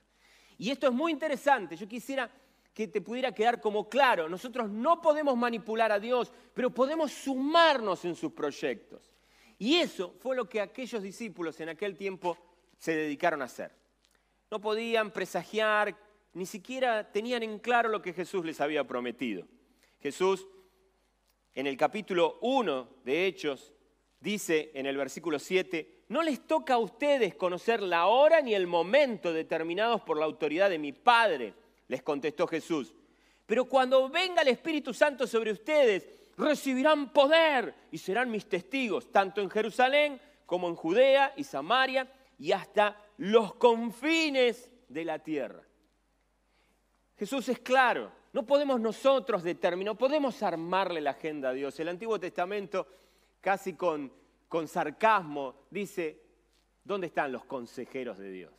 Y 0.57 0.71
esto 0.71 0.87
es 0.87 0.93
muy 0.93 1.11
interesante. 1.11 1.75
Yo 1.75 1.87
quisiera 1.87 2.27
que 2.73 2.87
te 2.87 2.99
pudiera 2.99 3.31
quedar 3.31 3.61
como 3.61 3.87
claro. 3.87 4.27
Nosotros 4.27 4.71
no 4.71 5.03
podemos 5.03 5.37
manipular 5.37 5.91
a 5.91 5.99
Dios, 5.99 6.33
pero 6.55 6.71
podemos 6.71 7.11
sumarnos 7.11 8.03
en 8.05 8.15
sus 8.15 8.31
proyectos. 8.31 9.13
Y 9.59 9.75
eso 9.75 10.15
fue 10.19 10.35
lo 10.35 10.49
que 10.49 10.61
aquellos 10.61 11.03
discípulos 11.03 11.59
en 11.59 11.69
aquel 11.69 11.95
tiempo 11.95 12.39
se 12.79 12.95
dedicaron 12.95 13.43
a 13.43 13.45
hacer. 13.45 13.71
No 14.49 14.59
podían 14.59 15.11
presagiar, 15.11 15.95
ni 16.33 16.47
siquiera 16.47 17.11
tenían 17.11 17.43
en 17.43 17.59
claro 17.59 17.87
lo 17.87 18.01
que 18.01 18.13
Jesús 18.13 18.43
les 18.43 18.59
había 18.61 18.83
prometido. 18.87 19.45
Jesús, 19.99 20.47
en 21.59 21.67
el 21.67 21.75
capítulo 21.75 22.37
1 22.39 22.87
de 23.03 23.27
Hechos, 23.27 23.73
dice 24.21 24.71
en 24.73 24.85
el 24.85 24.95
versículo 24.95 25.37
7, 25.39 26.05
no 26.07 26.23
les 26.23 26.47
toca 26.47 26.75
a 26.75 26.77
ustedes 26.77 27.35
conocer 27.35 27.81
la 27.81 28.05
hora 28.05 28.39
ni 28.39 28.53
el 28.55 28.65
momento 28.65 29.33
determinados 29.33 29.99
por 30.03 30.17
la 30.17 30.23
autoridad 30.23 30.69
de 30.69 30.79
mi 30.79 30.93
Padre, 30.93 31.53
les 31.89 32.01
contestó 32.01 32.47
Jesús. 32.47 32.95
Pero 33.45 33.65
cuando 33.65 34.07
venga 34.07 34.41
el 34.41 34.47
Espíritu 34.47 34.93
Santo 34.93 35.27
sobre 35.27 35.51
ustedes, 35.51 36.07
recibirán 36.37 37.11
poder 37.11 37.75
y 37.91 37.97
serán 37.97 38.31
mis 38.31 38.47
testigos, 38.47 39.11
tanto 39.11 39.41
en 39.41 39.49
Jerusalén 39.49 40.21
como 40.45 40.69
en 40.69 40.75
Judea 40.75 41.33
y 41.35 41.43
Samaria 41.43 42.09
y 42.37 42.53
hasta 42.53 42.95
los 43.17 43.55
confines 43.55 44.71
de 44.87 45.03
la 45.03 45.19
tierra. 45.19 45.61
Jesús 47.17 47.49
es 47.49 47.59
claro, 47.59 48.13
no 48.31 48.45
podemos 48.45 48.79
nosotros 48.79 49.43
determinar, 49.43 49.97
podemos 49.97 50.41
armarle 50.43 51.01
la 51.01 51.11
agenda 51.11 51.49
a 51.49 51.53
Dios. 51.53 51.79
El 51.79 51.89
Antiguo 51.89 52.19
Testamento, 52.19 52.87
casi 53.41 53.73
con, 53.73 54.11
con 54.47 54.67
sarcasmo, 54.67 55.55
dice, 55.69 56.21
¿dónde 56.83 57.07
están 57.07 57.31
los 57.31 57.45
consejeros 57.45 58.17
de 58.17 58.31
Dios? 58.31 58.53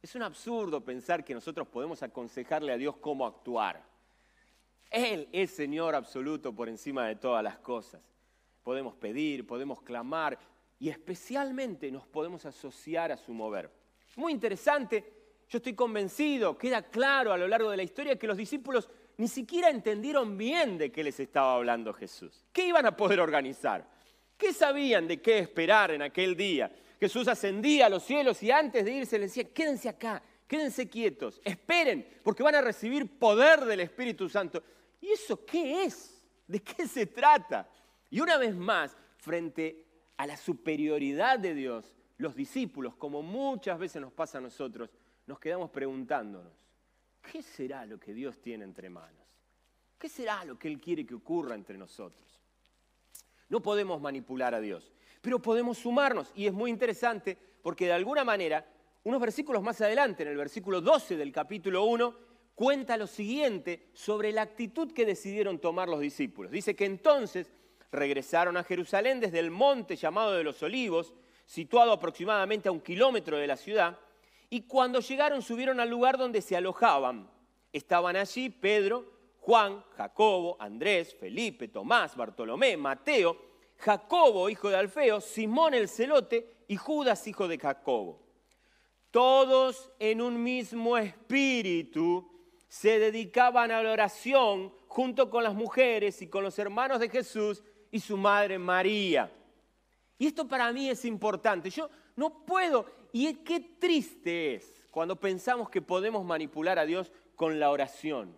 Es 0.00 0.14
un 0.14 0.22
absurdo 0.22 0.84
pensar 0.84 1.24
que 1.24 1.34
nosotros 1.34 1.66
podemos 1.66 2.02
aconsejarle 2.02 2.72
a 2.72 2.76
Dios 2.76 2.96
cómo 2.98 3.26
actuar. 3.26 3.82
Él 4.90 5.28
es 5.32 5.50
Señor 5.50 5.96
absoluto 5.96 6.54
por 6.54 6.68
encima 6.68 7.08
de 7.08 7.16
todas 7.16 7.42
las 7.42 7.58
cosas. 7.58 8.00
Podemos 8.62 8.94
pedir, 8.94 9.46
podemos 9.46 9.82
clamar 9.82 10.38
y 10.78 10.88
especialmente 10.88 11.90
nos 11.90 12.06
podemos 12.06 12.46
asociar 12.46 13.10
a 13.10 13.16
su 13.16 13.32
mover. 13.32 13.70
Muy 14.14 14.32
interesante 14.32 15.16
yo 15.48 15.58
estoy 15.58 15.74
convencido, 15.74 16.58
queda 16.58 16.82
claro 16.82 17.32
a 17.32 17.38
lo 17.38 17.46
largo 17.46 17.70
de 17.70 17.76
la 17.76 17.84
historia 17.84 18.18
que 18.18 18.26
los 18.26 18.36
discípulos 18.36 18.88
ni 19.18 19.28
siquiera 19.28 19.70
entendieron 19.70 20.36
bien 20.36 20.76
de 20.78 20.92
qué 20.92 21.02
les 21.02 21.18
estaba 21.20 21.54
hablando 21.54 21.92
Jesús. 21.92 22.44
¿Qué 22.52 22.66
iban 22.66 22.86
a 22.86 22.96
poder 22.96 23.20
organizar? 23.20 23.88
¿Qué 24.36 24.52
sabían 24.52 25.08
de 25.08 25.22
qué 25.22 25.38
esperar 25.38 25.90
en 25.90 26.02
aquel 26.02 26.36
día? 26.36 26.70
Jesús 27.00 27.26
ascendía 27.28 27.86
a 27.86 27.88
los 27.90 28.02
cielos 28.02 28.42
y 28.42 28.50
antes 28.50 28.84
de 28.84 28.92
irse 28.92 29.18
les 29.18 29.34
decía, 29.34 29.52
quédense 29.52 29.88
acá, 29.88 30.22
quédense 30.46 30.88
quietos, 30.88 31.40
esperen, 31.44 32.06
porque 32.22 32.42
van 32.42 32.54
a 32.54 32.60
recibir 32.60 33.18
poder 33.18 33.64
del 33.64 33.80
Espíritu 33.80 34.28
Santo. 34.28 34.62
¿Y 35.00 35.08
eso 35.08 35.44
qué 35.44 35.84
es? 35.84 36.22
¿De 36.46 36.60
qué 36.60 36.86
se 36.86 37.06
trata? 37.06 37.68
Y 38.10 38.20
una 38.20 38.36
vez 38.36 38.54
más, 38.54 38.96
frente 39.18 39.84
a 40.16 40.26
la 40.26 40.36
superioridad 40.36 41.38
de 41.38 41.54
Dios, 41.54 41.94
los 42.18 42.34
discípulos, 42.34 42.94
como 42.96 43.22
muchas 43.22 43.78
veces 43.78 44.00
nos 44.00 44.12
pasa 44.12 44.38
a 44.38 44.40
nosotros, 44.40 44.90
nos 45.26 45.38
quedamos 45.38 45.70
preguntándonos, 45.70 46.52
¿qué 47.30 47.42
será 47.42 47.84
lo 47.86 47.98
que 47.98 48.14
Dios 48.14 48.38
tiene 48.40 48.64
entre 48.64 48.88
manos? 48.88 49.26
¿Qué 49.98 50.08
será 50.08 50.44
lo 50.44 50.58
que 50.58 50.68
Él 50.68 50.80
quiere 50.80 51.06
que 51.06 51.14
ocurra 51.14 51.54
entre 51.54 51.78
nosotros? 51.78 52.40
No 53.48 53.60
podemos 53.60 54.00
manipular 54.00 54.54
a 54.54 54.60
Dios, 54.60 54.92
pero 55.20 55.40
podemos 55.40 55.78
sumarnos. 55.78 56.32
Y 56.34 56.46
es 56.46 56.52
muy 56.52 56.70
interesante 56.70 57.36
porque 57.62 57.86
de 57.86 57.92
alguna 57.92 58.24
manera, 58.24 58.66
unos 59.04 59.20
versículos 59.20 59.62
más 59.62 59.80
adelante, 59.80 60.22
en 60.22 60.30
el 60.30 60.36
versículo 60.36 60.80
12 60.80 61.16
del 61.16 61.32
capítulo 61.32 61.84
1, 61.84 62.14
cuenta 62.54 62.96
lo 62.96 63.06
siguiente 63.06 63.90
sobre 63.92 64.32
la 64.32 64.42
actitud 64.42 64.92
que 64.92 65.06
decidieron 65.06 65.58
tomar 65.58 65.88
los 65.88 66.00
discípulos. 66.00 66.50
Dice 66.50 66.74
que 66.74 66.86
entonces 66.86 67.52
regresaron 67.92 68.56
a 68.56 68.64
Jerusalén 68.64 69.20
desde 69.20 69.38
el 69.38 69.50
monte 69.50 69.96
llamado 69.96 70.32
de 70.32 70.44
los 70.44 70.62
olivos, 70.62 71.14
situado 71.44 71.92
aproximadamente 71.92 72.68
a 72.68 72.72
un 72.72 72.80
kilómetro 72.80 73.36
de 73.36 73.46
la 73.46 73.56
ciudad, 73.56 73.98
y 74.50 74.62
cuando 74.62 75.00
llegaron 75.00 75.42
subieron 75.42 75.80
al 75.80 75.90
lugar 75.90 76.18
donde 76.18 76.40
se 76.40 76.56
alojaban. 76.56 77.30
Estaban 77.72 78.16
allí 78.16 78.48
Pedro, 78.48 79.04
Juan, 79.40 79.84
Jacobo, 79.96 80.56
Andrés, 80.58 81.14
Felipe, 81.14 81.68
Tomás, 81.68 82.16
Bartolomé, 82.16 82.76
Mateo, 82.76 83.36
Jacobo, 83.76 84.48
hijo 84.48 84.70
de 84.70 84.76
Alfeo, 84.76 85.20
Simón 85.20 85.74
el 85.74 85.88
celote 85.88 86.64
y 86.68 86.76
Judas, 86.76 87.26
hijo 87.26 87.46
de 87.46 87.58
Jacobo. 87.58 88.22
Todos 89.10 89.90
en 89.98 90.20
un 90.20 90.42
mismo 90.42 90.96
espíritu 90.96 92.28
se 92.68 92.98
dedicaban 92.98 93.70
a 93.70 93.82
la 93.82 93.92
oración 93.92 94.74
junto 94.88 95.30
con 95.30 95.44
las 95.44 95.54
mujeres 95.54 96.20
y 96.22 96.28
con 96.28 96.42
los 96.42 96.58
hermanos 96.58 97.00
de 97.00 97.08
Jesús 97.08 97.62
y 97.90 98.00
su 98.00 98.16
madre 98.16 98.58
María. 98.58 99.32
Y 100.18 100.26
esto 100.26 100.48
para 100.48 100.72
mí 100.72 100.88
es 100.88 101.04
importante. 101.04 101.70
Yo 101.70 101.88
no 102.16 102.44
puedo 102.44 102.86
y 103.16 103.32
qué 103.36 103.60
triste 103.60 104.56
es 104.56 104.86
cuando 104.90 105.18
pensamos 105.18 105.70
que 105.70 105.80
podemos 105.80 106.22
manipular 106.22 106.78
a 106.78 106.84
Dios 106.84 107.10
con 107.34 107.58
la 107.58 107.70
oración. 107.70 108.36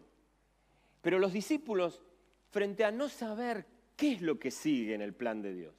Pero 1.01 1.19
los 1.19 1.33
discípulos, 1.33 2.01
frente 2.51 2.85
a 2.85 2.93
no 2.93 3.09
saber 3.09 3.67
qué 3.97 4.13
es 4.13 4.23
lo 4.23 4.39
que 4.39 4.53
sigue 4.53 4.95
en 4.95 5.03
el 5.03 5.15
plan 5.15 5.43
de 5.43 5.53
Dios, 5.53 5.75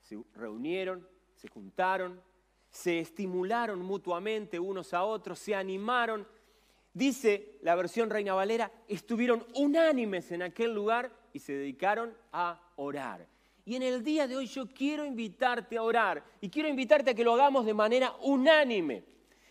se 0.00 0.18
reunieron, 0.34 1.06
se 1.34 1.48
juntaron, 1.48 2.22
se 2.70 3.00
estimularon 3.00 3.82
mutuamente 3.82 4.58
unos 4.58 4.94
a 4.94 5.04
otros, 5.04 5.38
se 5.38 5.54
animaron. 5.54 6.26
Dice 6.94 7.58
la 7.60 7.74
versión 7.74 8.08
Reina 8.08 8.32
Valera, 8.32 8.72
estuvieron 8.88 9.46
unánimes 9.56 10.32
en 10.32 10.40
aquel 10.40 10.74
lugar 10.74 11.12
y 11.34 11.38
se 11.38 11.52
dedicaron 11.52 12.16
a 12.32 12.58
orar. 12.76 13.26
Y 13.64 13.76
en 13.76 13.82
el 13.82 14.02
día 14.02 14.26
de 14.26 14.36
hoy 14.36 14.46
yo 14.46 14.66
quiero 14.66 15.04
invitarte 15.04 15.76
a 15.76 15.82
orar 15.82 16.22
y 16.40 16.48
quiero 16.48 16.68
invitarte 16.68 17.10
a 17.10 17.14
que 17.14 17.24
lo 17.24 17.34
hagamos 17.34 17.64
de 17.64 17.74
manera 17.74 18.12
unánime. 18.22 19.04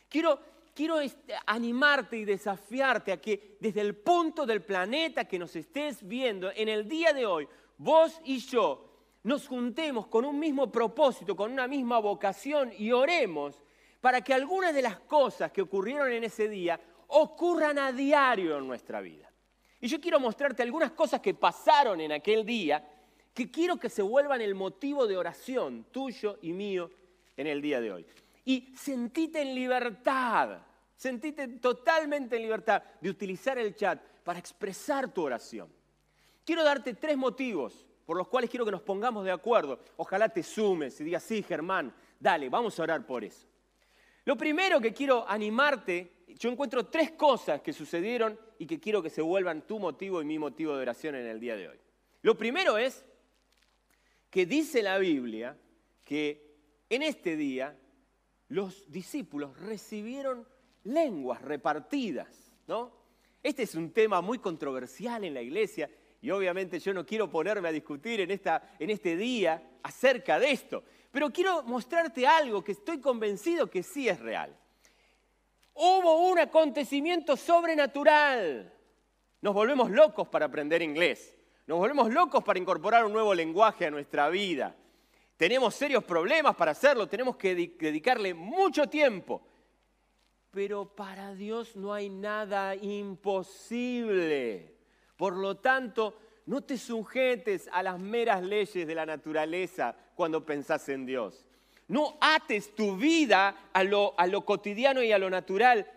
Quiero, 0.10 0.39
quiero 0.74 1.00
este, 1.00 1.34
animarte 1.46 2.18
y 2.18 2.25
desafiarte 2.25 3.13
a 3.13 3.22
que 3.22 3.58
desde 3.62 3.80
el 3.80 3.96
punto 3.96 4.46
del 4.46 4.63
planeta 4.63 5.25
que 5.25 5.39
nos 5.39 5.56
estés 5.56 6.06
viendo, 6.06 6.51
en 6.53 6.68
el 6.68 6.89
día 6.89 7.13
de 7.13 7.25
hoy, 7.25 7.48
vos 7.77 8.20
y 8.25 8.39
yo 8.39 8.89
nos 9.24 9.48
juntemos 9.48 10.08
con 10.08 10.25
un 10.25 10.38
mismo 10.38 10.70
propósito, 10.70 11.36
con 11.36 11.51
una 11.51 11.68
misma 11.68 12.00
vocación 12.00 12.74
y 12.77 12.91
oremos 12.91 13.62
para 14.01 14.22
que 14.22 14.34
algunas 14.34 14.74
de 14.74 14.82
las 14.82 15.00
cosas 15.00 15.51
que 15.51 15.62
ocurrieron 15.62 16.12
en 16.12 16.25
ese 16.25 16.50
día 16.50 16.80
ocurran 17.08 17.80
a 17.80 17.94
diario 17.94 18.58
en 18.58 18.68
nuestra 18.68 19.00
vida. 19.00 19.32
Y 19.80 19.88
yo 19.88 20.01
quiero 20.01 20.20
mostrarte 20.20 20.63
algunas 20.63 20.91
cosas 20.91 21.22
que 21.22 21.34
pasaron 21.34 22.01
en 22.01 22.12
aquel 22.12 22.46
día 22.46 22.84
que 23.34 23.50
quiero 23.50 23.78
que 23.78 23.90
se 23.90 24.02
vuelvan 24.02 24.42
el 24.42 24.56
motivo 24.56 25.08
de 25.08 25.18
oración 25.18 25.86
tuyo 25.92 26.38
y 26.42 26.54
mío 26.54 26.92
en 27.38 27.48
el 27.48 27.62
día 27.62 27.80
de 27.80 27.92
hoy. 27.92 28.06
Y 28.46 28.74
sentite 28.76 29.42
en 29.42 29.56
libertad, 29.56 30.60
sentite 30.96 31.48
totalmente 31.48 32.36
en 32.36 32.42
libertad 32.42 32.84
de 33.00 33.10
utilizar 33.10 33.58
el 33.58 33.76
chat 33.76 34.02
para 34.24 34.40
expresar 34.40 35.14
tu 35.14 35.24
oración. 35.24 35.70
Quiero 36.44 36.64
darte 36.64 36.96
tres 36.96 37.18
motivos 37.18 37.86
por 38.06 38.18
los 38.18 38.28
cuales 38.28 38.50
quiero 38.50 38.66
que 38.66 38.72
nos 38.72 38.82
pongamos 38.82 39.24
de 39.24 39.32
acuerdo. 39.32 39.80
Ojalá 39.98 40.28
te 40.28 40.44
sumes 40.44 41.00
y 41.00 41.04
digas, 41.06 41.24
sí, 41.24 41.44
Germán, 41.44 41.94
dale, 42.20 42.50
vamos 42.50 42.78
a 42.80 42.84
orar 42.84 43.06
por 43.06 43.24
eso. 43.24 43.48
Lo 44.26 44.36
primero 44.36 44.80
que 44.82 44.94
quiero 44.94 45.28
animarte, 45.28 46.26
yo 46.28 46.52
encuentro 46.52 46.88
tres 46.88 47.12
cosas 47.12 47.62
que 47.62 47.74
sucedieron 47.74 48.38
y 48.60 48.66
que 48.68 48.80
quiero 48.80 49.02
que 49.02 49.10
se 49.10 49.22
vuelvan 49.22 49.66
tu 49.66 49.80
motivo 49.80 50.22
y 50.22 50.26
mi 50.26 50.38
motivo 50.38 50.76
de 50.76 50.82
oración 50.82 51.16
en 51.16 51.26
el 51.26 51.40
día 51.40 51.56
de 51.56 51.70
hoy. 51.70 51.80
Lo 52.22 52.38
primero 52.38 52.78
es 52.78 53.04
que 54.32 54.46
dice 54.46 54.82
la 54.82 54.98
Biblia 54.98 55.56
que 56.04 56.56
en 56.90 57.04
este 57.04 57.36
día 57.36 57.78
los 58.48 58.90
discípulos 58.90 59.60
recibieron 59.60 60.48
lenguas 60.86 61.42
repartidas, 61.42 62.56
¿no? 62.66 63.00
Este 63.44 63.64
es 63.64 63.76
un 63.76 63.92
tema 63.92 64.22
muy 64.22 64.40
controversial 64.40 65.24
en 65.26 65.34
la 65.34 65.42
iglesia 65.42 65.90
y 66.22 66.32
obviamente 66.32 66.80
yo 66.80 66.94
no 66.94 67.06
quiero 67.06 67.30
ponerme 67.30 67.70
a 67.70 67.72
discutir 67.72 68.22
en, 68.22 68.32
esta, 68.32 68.76
en 68.80 68.90
este 68.90 69.18
día 69.18 69.78
acerca 69.84 70.40
de 70.40 70.52
esto, 70.52 70.84
pero 71.12 71.32
quiero 71.32 71.64
mostrarte 71.64 72.26
algo 72.26 72.64
que 72.64 72.72
estoy 72.72 73.00
convencido 73.00 73.70
que 73.70 73.84
sí 73.84 74.08
es 74.08 74.20
real. 74.20 74.56
Hubo 75.74 76.30
un 76.30 76.40
acontecimiento 76.40 77.36
sobrenatural. 77.36 78.74
Nos 79.42 79.54
volvemos 79.54 79.90
locos 79.92 80.28
para 80.28 80.46
aprender 80.46 80.82
inglés. 80.82 81.36
Nos 81.68 81.77
volvemos 81.77 82.12
locos 82.12 82.44
para 82.44 82.60
incorporar 82.60 83.06
un 83.06 83.13
nuevo 83.13 83.34
lenguaje 83.34 83.86
a 83.86 83.91
nuestra 83.91 84.30
vida. 84.30 84.75
Tenemos 85.38 85.75
serios 85.75 86.03
problemas 86.03 86.56
para 86.56 86.72
hacerlo, 86.72 87.08
tenemos 87.08 87.36
que 87.36 87.56
dedicarle 87.56 88.34
mucho 88.34 88.88
tiempo. 88.88 89.41
Pero 90.51 90.96
para 90.96 91.34
Dios 91.34 91.75
no 91.75 91.94
hay 91.94 92.10
nada 92.10 92.75
imposible. 92.75 94.75
Por 95.15 95.38
lo 95.38 95.58
tanto, 95.58 96.18
no 96.46 96.62
te 96.62 96.77
sujetes 96.77 97.70
a 97.72 97.84
las 97.84 98.00
meras 98.00 98.44
leyes 98.44 98.86
de 98.86 98.96
la 98.96 99.06
naturaleza 99.06 99.96
cuando 100.15 100.46
pensás 100.46 100.89
en 100.89 101.06
Dios. 101.06 101.46
No 101.88 102.18
ates 102.20 102.75
tu 102.75 102.98
vida 102.98 103.70
a 103.74 103.84
lo, 103.84 104.13
a 104.18 104.27
lo 104.27 104.46
cotidiano 104.46 105.03
y 105.03 105.12
a 105.12 105.18
lo 105.18 105.30
natural, 105.30 105.89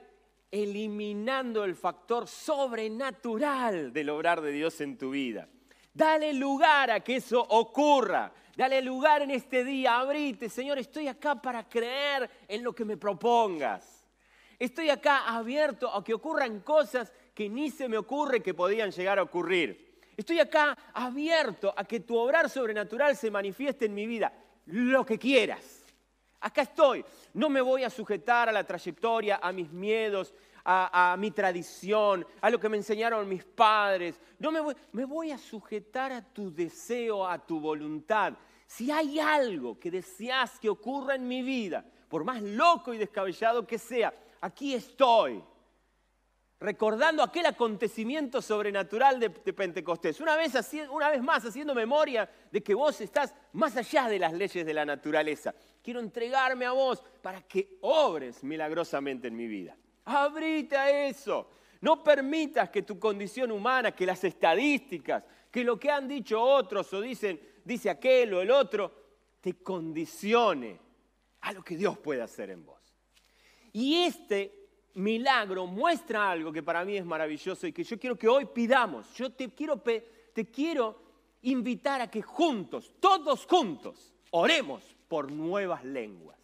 eliminando 0.54 1.64
el 1.64 1.75
factor 1.75 2.28
sobrenatural 2.28 3.92
del 3.92 4.11
obrar 4.11 4.40
de 4.40 4.52
Dios 4.52 4.80
en 4.80 4.96
tu 4.96 5.11
vida. 5.11 5.49
Dale 5.92 6.32
lugar 6.32 6.92
a 6.92 7.00
que 7.00 7.16
eso 7.16 7.40
ocurra. 7.40 8.32
Dale 8.56 8.80
lugar 8.80 9.23
en 9.23 9.32
este 9.32 9.64
día. 9.64 9.99
Abrite, 9.99 10.49
Señor, 10.49 10.78
estoy 10.78 11.08
acá 11.08 11.34
para 11.34 11.68
creer 11.68 12.30
en 12.46 12.62
lo 12.62 12.73
que 12.73 12.84
me 12.84 12.96
propongas. 12.96 14.06
Estoy 14.56 14.90
acá 14.90 15.26
abierto 15.26 15.92
a 15.92 16.04
que 16.04 16.14
ocurran 16.14 16.61
cosas 16.61 17.12
que 17.34 17.49
ni 17.49 17.70
se 17.70 17.88
me 17.88 17.99
ocurre 17.99 18.40
que 18.40 18.54
podían 18.54 18.92
llegar 18.92 19.18
a 19.18 19.25
ocurrir. 19.25 19.99
Estoy 20.16 20.38
acá 20.38 20.78
abierto 20.92 21.75
a 21.76 21.84
que 21.84 21.99
tu 21.99 22.16
obrar 22.16 22.49
sobrenatural 22.49 23.16
se 23.16 23.28
manifieste 23.28 23.87
en 23.87 23.94
mi 23.94 24.06
vida. 24.06 24.32
Lo 24.66 25.04
que 25.04 25.18
quieras. 25.18 25.84
Acá 26.44 26.60
estoy. 26.60 27.02
No 27.32 27.48
me 27.48 27.62
voy 27.62 27.84
a 27.84 27.90
sujetar 27.90 28.50
a 28.50 28.52
la 28.52 28.64
trayectoria, 28.64 29.40
a 29.42 29.50
mis 29.50 29.72
miedos, 29.72 30.34
a, 30.62 31.16
mi 31.18 31.30
tradición, 31.30 32.26
a 32.42 32.50
lo 32.50 32.60
que 32.60 32.68
me 32.68 32.76
enseñaron 32.76 33.26
mis 33.26 33.44
padres. 33.44 34.20
No 34.38 34.52
me 34.52 35.04
voy, 35.06 35.30
a 35.30 35.38
sujetar 35.38 36.12
a 36.12 36.20
tu 36.22 36.54
deseo, 36.54 37.26
a 37.26 37.38
tu 37.38 37.58
voluntad. 37.60 38.34
Si 38.66 38.90
hay 38.90 39.18
algo 39.18 39.80
que 39.80 39.90
deseas 39.90 40.60
que 40.60 40.68
ocurra 40.68 41.14
en 41.14 41.26
mi 41.26 41.40
vida, 41.40 41.82
por 42.10 42.24
más 42.24 42.42
loco 42.42 42.92
y 42.92 42.98
descabellado 42.98 43.66
que 43.66 43.78
sea, 43.78 44.12
aquí 44.42 44.74
estoy. 44.74 45.42
Recordando 46.60 47.22
aquel 47.22 47.46
acontecimiento 47.46 48.42
sobrenatural 48.42 49.18
de, 49.18 49.30
Pentecostés. 49.30 50.20
Una 50.20 50.36
vez, 50.36 50.52
una 50.90 51.08
vez 51.08 51.22
más 51.22 51.46
haciendo 51.46 51.74
memoria 51.74 52.28
de 52.50 52.62
que 52.62 52.74
vos 52.74 53.00
estás 53.00 53.34
más 53.52 53.78
allá 53.78 54.08
de 54.08 54.18
las 54.18 54.34
leyes 54.34 54.66
de 54.66 54.74
la 54.74 54.84
naturaleza. 54.84 55.54
Quiero 55.85 56.00
entregarme 56.00 56.64
a 56.64 56.73
vos 56.73 57.03
para 57.21 57.43
que 57.43 57.76
obres 57.83 58.43
milagrosamente 58.43 59.29
en 59.29 59.37
mi 59.37 59.47
vida. 59.47 59.76
Abrite 60.07 60.79
a 60.79 61.09
eso. 61.09 61.50
No 61.83 62.03
permitas 62.03 62.71
que 62.71 62.81
tu 62.81 62.99
condición 62.99 63.53
humana, 63.53 63.93
que 63.93 64.07
las 64.07 64.25
estadísticas, 64.25 65.23
que 65.50 65.62
lo 65.62 65.79
que 65.79 65.91
han 65.91 66.09
dicho 66.09 66.41
otros 66.41 66.91
o 66.95 67.03
dicen, 67.03 67.38
dice 67.62 67.91
aquel 67.91 68.33
o 68.33 68.41
el 68.41 68.50
otro, 68.50 68.95
te 69.43 69.59
condicione 69.62 70.81
a 71.43 71.53
lo 71.53 71.62
que 71.62 71.77
Dios 71.77 71.99
puede 71.99 72.23
hacer 72.23 72.49
en 72.49 72.64
vos. 72.64 72.81
Y 73.75 74.05
este 74.05 74.70
milagro 74.94 75.66
muestra 75.66 76.31
algo 76.31 76.51
que 76.51 76.62
para 76.62 76.83
mí 76.87 76.97
es 76.97 77.05
maravilloso 77.05 77.66
y 77.66 77.75
que 77.75 77.85
yo 77.85 77.99
quiero 77.99 78.16
que 78.16 78.27
hoy 78.27 78.47
pidamos. 78.47 79.12
Yo 79.16 79.31
te 79.31 79.51
quiero, 79.51 79.83
te 79.83 80.51
quiero 80.51 80.99
invitar 81.42 82.01
a 82.01 82.11
que 82.11 82.23
juntos, 82.23 82.94
todos 83.01 83.44
juntos, 83.44 84.14
oremos 84.31 84.93
por 85.09 85.31
nuevas 85.31 85.85
lenguas. 85.85 86.38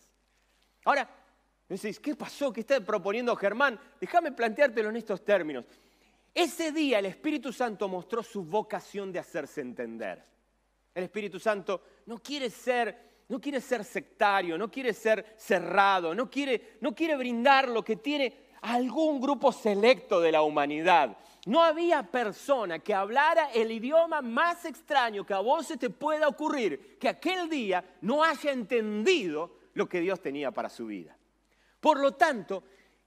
Ahora, 0.84 1.08
¿qué 2.02 2.16
pasó? 2.16 2.52
¿Qué 2.52 2.60
está 2.60 2.80
proponiendo 2.80 3.34
Germán? 3.36 3.78
Déjame 4.00 4.32
planteártelo 4.32 4.88
en 4.88 4.96
estos 4.96 5.24
términos. 5.24 5.64
Ese 6.34 6.72
día 6.72 6.98
el 6.98 7.06
Espíritu 7.06 7.52
Santo 7.52 7.88
mostró 7.88 8.22
su 8.22 8.44
vocación 8.44 9.12
de 9.12 9.18
hacerse 9.18 9.60
entender. 9.60 10.24
El 10.94 11.04
Espíritu 11.04 11.38
Santo 11.38 11.82
no 12.06 12.18
quiere 12.18 12.50
ser, 12.50 13.24
no 13.28 13.40
quiere 13.40 13.60
ser 13.60 13.84
sectario, 13.84 14.56
no 14.56 14.70
quiere 14.70 14.92
ser 14.92 15.34
cerrado, 15.36 16.14
no 16.14 16.30
quiere, 16.30 16.78
no 16.80 16.94
quiere 16.94 17.16
brindar 17.16 17.68
lo 17.68 17.84
que 17.84 17.96
tiene 17.96 18.49
algún 18.62 19.20
grupo 19.20 19.52
selecto 19.52 20.20
de 20.20 20.32
la 20.32 20.42
humanidad. 20.42 21.16
No 21.46 21.62
había 21.62 22.02
persona 22.02 22.80
que 22.80 22.94
hablara 22.94 23.50
el 23.52 23.70
idioma 23.72 24.20
más 24.20 24.64
extraño 24.64 25.24
que 25.24 25.34
a 25.34 25.40
vos 25.40 25.66
se 25.66 25.76
te 25.76 25.90
pueda 25.90 26.28
ocurrir, 26.28 26.98
que 26.98 27.08
aquel 27.08 27.48
día 27.48 27.84
no 28.02 28.22
haya 28.22 28.52
entendido 28.52 29.58
lo 29.74 29.88
que 29.88 30.00
Dios 30.00 30.20
tenía 30.20 30.50
para 30.50 30.68
su 30.68 30.86
vida. 30.86 31.16
Por 31.80 31.98
lo 31.98 32.12
tanto, 32.12 32.62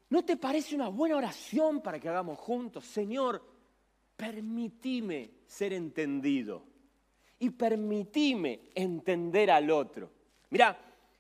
¿no 0.10 0.26
te 0.26 0.38
parece 0.38 0.76
una 0.76 0.88
buena 0.88 1.18
oración 1.18 1.82
para 1.82 2.00
que 2.00 2.10
hagamos 2.10 2.40
juntos? 2.40 2.86
Señor, 2.86 3.44
permitime 4.16 5.30
ser 5.46 5.74
entendido 5.74 6.64
y 7.40 7.52
permitime 7.52 8.72
entender 8.74 9.52
al 9.52 9.70
otro. 9.70 10.10
Mira, 10.50 10.78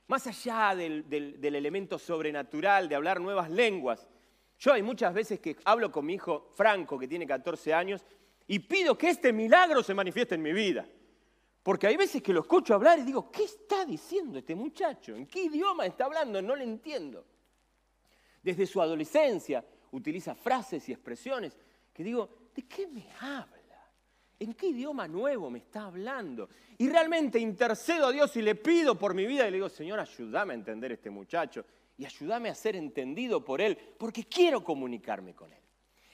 más 0.07 0.27
allá 0.27 0.75
del, 0.75 1.09
del, 1.09 1.55
elemento 1.55 1.97
sobrenatural 1.97 2.87
de 2.87 2.95
hablar 2.95 3.19
nuevas 3.19 3.49
lenguas, 3.49 4.07
yo 4.63 4.71
hay 4.71 4.81
muchas 4.81 5.13
veces 5.13 5.41
que 5.41 5.57
hablo 5.65 5.91
con 5.91 6.05
mi 6.05 6.13
hijo 6.13 6.47
Franco, 6.55 6.97
que 6.97 7.05
tiene 7.05 7.27
14 7.27 7.73
años, 7.73 8.01
y 8.47 8.59
pido 8.59 8.97
que 8.97 9.09
este 9.09 9.33
milagro 9.33 9.83
se 9.83 9.93
manifieste 9.93 10.35
en 10.35 10.41
mi 10.41 10.53
vida. 10.53 10.87
Porque 11.61 11.87
hay 11.87 11.97
veces 11.97 12.21
que 12.21 12.31
lo 12.31 12.41
escucho 12.41 12.73
hablar 12.73 12.97
y 12.99 13.01
digo, 13.01 13.29
¿qué 13.29 13.43
está 13.43 13.83
diciendo 13.83 14.39
este 14.39 14.55
muchacho? 14.55 15.17
¿En 15.17 15.27
qué 15.27 15.43
idioma 15.43 15.85
está 15.85 16.05
hablando? 16.05 16.41
No 16.41 16.55
le 16.55 16.63
entiendo 16.63 17.25
desde 18.41 18.65
su 18.65 18.81
adolescencia, 18.81 19.65
utiliza 19.91 20.33
frases 20.33 20.87
y 20.87 20.93
expresiones 20.93 21.57
que 21.93 22.01
digo, 22.01 22.29
¿de 22.55 22.63
qué 22.63 22.87
me 22.87 23.09
habla? 23.19 23.91
¿En 24.39 24.53
qué 24.53 24.67
idioma 24.67 25.09
nuevo 25.09 25.49
me 25.49 25.59
está 25.59 25.83
hablando? 25.83 26.47
Y 26.77 26.87
realmente 26.87 27.37
intercedo 27.37 28.07
a 28.07 28.11
Dios 28.13 28.33
y 28.37 28.41
le 28.41 28.55
pido 28.55 28.97
por 28.97 29.13
mi 29.13 29.25
vida 29.25 29.45
y 29.45 29.51
le 29.51 29.57
digo, 29.57 29.67
Señor, 29.67 29.99
ayúdame 29.99 30.53
a 30.53 30.55
entender 30.55 30.93
este 30.93 31.09
muchacho 31.09 31.65
y 31.97 32.05
ayúdame 32.05 32.49
a 32.49 32.55
ser 32.55 32.75
entendido 32.75 33.43
por 33.43 33.61
él, 33.61 33.77
porque 33.97 34.23
quiero 34.23 34.63
comunicarme 34.63 35.33
con 35.33 35.51
él. 35.53 35.59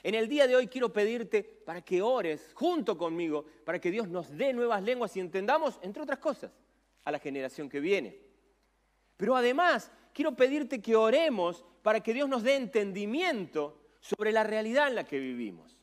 En 0.02 0.16
el 0.16 0.28
día 0.28 0.48
de 0.48 0.56
hoy 0.56 0.68
quiero 0.68 0.94
pedirte 0.94 1.44
para 1.44 1.82
que 1.82 2.02
ores 2.02 2.52
junto 2.54 2.98
conmigo, 2.98 3.46
para 3.66 3.80
que 3.80 3.92
Dios 3.92 4.08
nos 4.08 4.36
dé 4.36 4.54
nuevas 4.54 4.82
lenguas 4.82 5.16
y 5.18 5.20
entendamos, 5.20 5.80
entre 5.82 6.04
otras 6.04 6.20
cosas, 6.20 6.52
a 7.04 7.12
la 7.12 7.20
generación 7.20 7.68
que 7.70 7.80
viene. 7.80 8.18
Pero 9.18 9.36
además 9.36 9.92
quiero 10.14 10.36
pedirte 10.36 10.82
que 10.82 10.96
oremos 10.96 11.66
para 11.82 12.02
que 12.02 12.14
Dios 12.14 12.30
nos 12.30 12.44
dé 12.44 12.56
entendimiento 12.56 13.78
sobre 14.00 14.32
la 14.32 14.44
realidad 14.44 14.88
en 14.88 14.96
la 14.96 15.06
que 15.06 15.20
vivimos. 15.20 15.78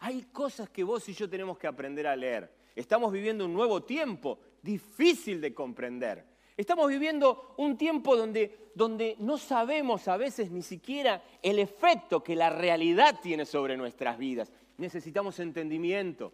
Hay 0.00 0.22
cosas 0.24 0.68
que 0.68 0.84
vos 0.84 1.08
y 1.08 1.14
yo 1.14 1.28
tenemos 1.28 1.58
que 1.58 1.66
aprender 1.66 2.06
a 2.06 2.16
leer. 2.16 2.52
Estamos 2.74 3.12
viviendo 3.12 3.46
un 3.46 3.54
nuevo 3.54 3.82
tiempo 3.82 4.40
difícil 4.60 5.40
de 5.40 5.54
comprender. 5.54 6.31
Estamos 6.56 6.88
viviendo 6.88 7.54
un 7.56 7.76
tiempo 7.76 8.16
donde, 8.16 8.70
donde 8.74 9.16
no 9.18 9.38
sabemos 9.38 10.06
a 10.08 10.16
veces 10.16 10.50
ni 10.50 10.62
siquiera 10.62 11.22
el 11.42 11.58
efecto 11.58 12.22
que 12.22 12.36
la 12.36 12.50
realidad 12.50 13.20
tiene 13.22 13.46
sobre 13.46 13.76
nuestras 13.76 14.18
vidas. 14.18 14.52
Necesitamos 14.76 15.38
entendimiento. 15.40 16.32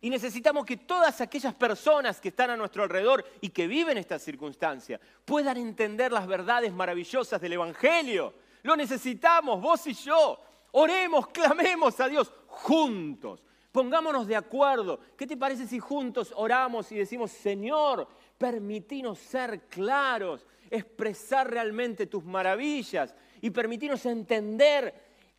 Y 0.00 0.10
necesitamos 0.10 0.66
que 0.66 0.76
todas 0.76 1.20
aquellas 1.20 1.54
personas 1.54 2.20
que 2.20 2.28
están 2.28 2.50
a 2.50 2.56
nuestro 2.56 2.82
alrededor 2.82 3.24
y 3.40 3.48
que 3.48 3.66
viven 3.66 3.96
esta 3.96 4.18
circunstancia 4.18 5.00
puedan 5.24 5.56
entender 5.56 6.12
las 6.12 6.26
verdades 6.26 6.72
maravillosas 6.72 7.40
del 7.40 7.54
Evangelio. 7.54 8.34
Lo 8.62 8.76
necesitamos, 8.76 9.60
vos 9.60 9.86
y 9.86 9.94
yo. 9.94 10.38
Oremos, 10.72 11.28
clamemos 11.32 11.98
a 12.00 12.08
Dios 12.08 12.32
juntos. 12.46 13.42
Pongámonos 13.72 14.26
de 14.26 14.36
acuerdo. 14.36 15.00
¿Qué 15.16 15.26
te 15.26 15.36
parece 15.36 15.66
si 15.66 15.78
juntos 15.78 16.32
oramos 16.36 16.90
y 16.92 16.96
decimos, 16.96 17.30
Señor, 17.30 18.06
permitinos 18.38 19.18
ser 19.18 19.62
claros, 19.68 20.46
expresar 20.70 21.50
realmente 21.50 22.06
tus 22.06 22.24
maravillas 22.24 23.14
y 23.40 23.50
permitirnos 23.50 24.04
entender 24.06 24.94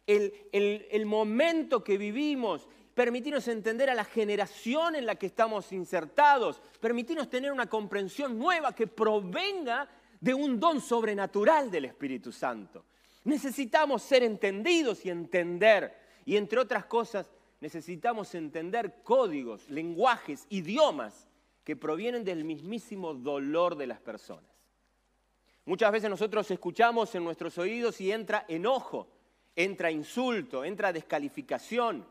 el, 0.05 0.33
el 0.51 1.05
momento 1.05 1.83
que 1.83 1.97
vivimos 1.97 2.67
permitirnos 2.97 3.47
entender 3.47 3.91
a 3.91 3.93
la 3.93 4.03
generación 4.03 4.95
en 4.95 5.05
la 5.05 5.13
que 5.17 5.27
estamos 5.27 5.71
insertados, 5.71 6.59
permitirnos 6.79 7.29
tener 7.29 7.51
una 7.51 7.69
comprensión 7.69 8.39
nueva 8.39 8.73
que 8.73 8.87
provenga 8.87 9.87
de 10.19 10.33
un 10.33 10.59
don 10.59 10.81
sobrenatural 10.81 11.69
del 11.69 11.85
Espíritu 11.85 12.31
Santo. 12.31 12.85
Necesitamos 13.23 14.01
ser 14.01 14.23
entendidos 14.23 15.05
y 15.05 15.11
entender. 15.11 15.95
Y 16.25 16.37
entre 16.37 16.59
otras 16.59 16.85
cosas, 16.85 17.29
necesitamos 17.61 18.33
entender 18.33 19.03
códigos, 19.03 19.69
lenguajes, 19.69 20.47
idiomas 20.49 21.26
que 21.67 21.75
provienen 21.75 22.23
del 22.23 22.45
mismísimo 22.45 23.13
dolor 23.13 23.75
de 23.75 23.87
las 23.87 23.99
personas. 23.99 24.49
Muchas 25.65 25.91
veces 25.91 26.09
nosotros 26.09 26.49
escuchamos 26.49 27.13
en 27.13 27.25
nuestros 27.25 27.57
oídos 27.57 27.99
y 27.99 28.09
entra 28.09 28.45
enojo, 28.47 29.09
entra 29.53 29.91
insulto, 29.91 30.63
entra 30.63 30.93
descalificación, 30.93 32.05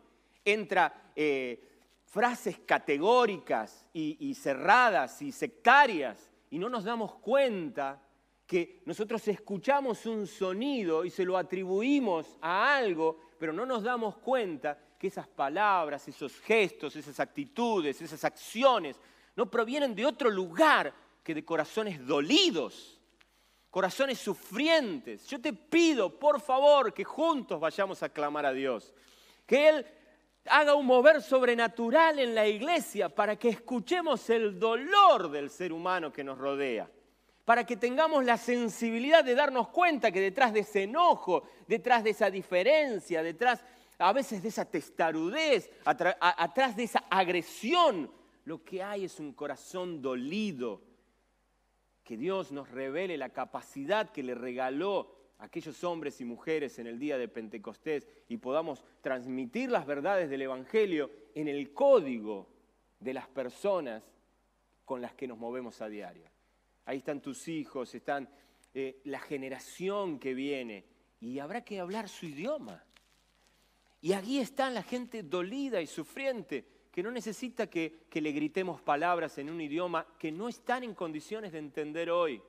entra 0.44 1.10
eh, 1.16 1.58
frases 2.04 2.58
categóricas 2.66 3.86
y, 3.94 4.18
y 4.28 4.34
cerradas 4.34 5.22
y 5.22 5.32
sectarias 5.32 6.30
y 6.50 6.58
no 6.58 6.68
nos 6.68 6.84
damos 6.84 7.14
cuenta 7.14 7.98
que 8.46 8.82
nosotros 8.84 9.26
escuchamos 9.26 10.04
un 10.04 10.26
sonido 10.26 11.02
y 11.02 11.08
se 11.08 11.24
lo 11.24 11.38
atribuimos 11.38 12.36
a 12.42 12.76
algo, 12.76 13.18
pero 13.38 13.54
no 13.54 13.64
nos 13.64 13.84
damos 13.84 14.18
cuenta 14.18 14.78
que 14.98 15.06
esas 15.06 15.28
palabras, 15.28 16.06
esos 16.08 16.38
gestos, 16.40 16.94
esas 16.94 17.18
actitudes, 17.20 18.02
esas 18.02 18.22
acciones, 18.22 19.00
no 19.37 19.51
provienen 19.51 19.94
de 19.94 20.05
otro 20.05 20.31
lugar 20.31 20.92
que 21.22 21.35
de 21.35 21.44
corazones 21.44 22.05
dolidos, 22.05 23.01
corazones 23.70 24.18
sufrientes. 24.18 25.27
Yo 25.27 25.40
te 25.40 25.53
pido, 25.53 26.18
por 26.18 26.40
favor, 26.40 26.92
que 26.92 27.05
juntos 27.05 27.61
vayamos 27.61 28.03
a 28.03 28.09
clamar 28.09 28.46
a 28.46 28.53
Dios, 28.53 28.94
que 29.46 29.68
Él 29.68 29.87
haga 30.46 30.75
un 30.75 30.87
mover 30.87 31.22
sobrenatural 31.22 32.18
en 32.18 32.35
la 32.35 32.46
iglesia 32.46 33.09
para 33.09 33.37
que 33.37 33.51
escuchemos 33.51 34.29
el 34.31 34.59
dolor 34.59 35.31
del 35.31 35.51
ser 35.51 35.72
humano 35.72 36.12
que 36.12 36.25
nos 36.25 36.38
rodea 36.38 36.90
para 37.46 37.64
que 37.64 37.77
tengamos 37.77 38.25
la 38.25 38.37
sensibilidad 38.37 39.22
de 39.22 39.37
darnos 39.37 39.68
cuenta 39.68 40.11
que 40.11 40.20
detrás 40.20 40.53
de 40.53 40.61
ese 40.61 40.83
enojo, 40.83 41.44
detrás 41.68 42.03
de 42.03 42.11
esa 42.11 42.29
diferencia, 42.29 43.22
detrás 43.22 43.64
a 43.99 44.12
veces 44.12 44.42
de 44.42 44.49
esa 44.49 44.64
testarudez, 44.64 45.70
atrás 45.85 46.75
de 46.75 46.83
esa 46.83 47.05
agresión, 47.09 48.11
lo 48.46 48.64
que 48.64 48.82
hay 48.82 49.04
es 49.04 49.20
un 49.20 49.35
corazón 49.35 50.00
dolido. 50.00 50.82
Que 52.02 52.16
Dios 52.16 52.50
nos 52.50 52.70
revele 52.70 53.18
la 53.18 53.28
capacidad 53.28 54.11
que 54.11 54.22
le 54.22 54.35
regaló 54.35 55.14
a 55.38 55.44
aquellos 55.44 55.85
hombres 55.85 56.20
y 56.22 56.24
mujeres 56.24 56.78
en 56.78 56.87
el 56.87 56.98
día 56.98 57.18
de 57.18 57.28
Pentecostés 57.28 58.09
y 58.28 58.38
podamos 58.38 58.82
transmitir 59.02 59.70
las 59.70 59.85
verdades 59.85 60.30
del 60.30 60.40
Evangelio 60.40 61.11
en 61.35 61.48
el 61.48 61.74
código 61.74 62.48
de 62.98 63.12
las 63.12 63.28
personas 63.28 64.02
con 64.87 65.02
las 65.02 65.14
que 65.14 65.28
nos 65.28 65.37
movemos 65.37 65.82
a 65.82 65.88
diario 65.88 66.30
ahí 66.87 66.98
están 66.98 67.20
tus 67.20 67.48
hijos, 67.48 67.94
están 67.94 68.28
eh, 68.72 69.00
la 69.04 69.20
generación 69.20 70.18
que 70.18 70.32
viene, 70.32 70.85
y 71.20 71.38
habrá 71.38 71.62
que 71.62 71.80
hablar 71.80 72.09
su 72.09 72.26
idioma. 72.26 72.82
Y 74.00 74.12
allí 74.12 74.38
está 74.38 74.70
la 74.70 74.82
gente 74.82 75.22
dolida 75.22 75.80
y 75.80 75.87
sufriente, 75.87 76.64
que 76.96 77.02
no 77.02 77.11
necesita 77.11 77.66
que, 77.66 78.09
le 78.11 78.32
gritemos 78.32 78.80
palabras 78.80 79.37
en 79.37 79.50
un 79.50 79.61
idioma 79.61 80.06
que 80.18 80.32
no 80.32 80.48
están 80.48 80.82
en 80.82 80.94
condiciones 80.94 81.52
de 81.52 81.59
entender 81.59 82.09
hoy. 82.09 82.40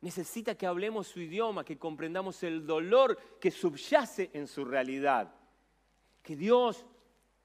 Necesita 0.00 0.54
que 0.54 0.64
hablemos 0.64 1.08
su 1.08 1.20
idioma, 1.20 1.64
que 1.64 1.76
comprendamos 1.76 2.40
el 2.44 2.64
dolor 2.64 3.18
que 3.40 3.50
subyace 3.50 4.30
en 4.32 4.46
su 4.46 4.64
realidad. 4.64 5.34
Que 6.22 6.36
Dios, 6.36 6.86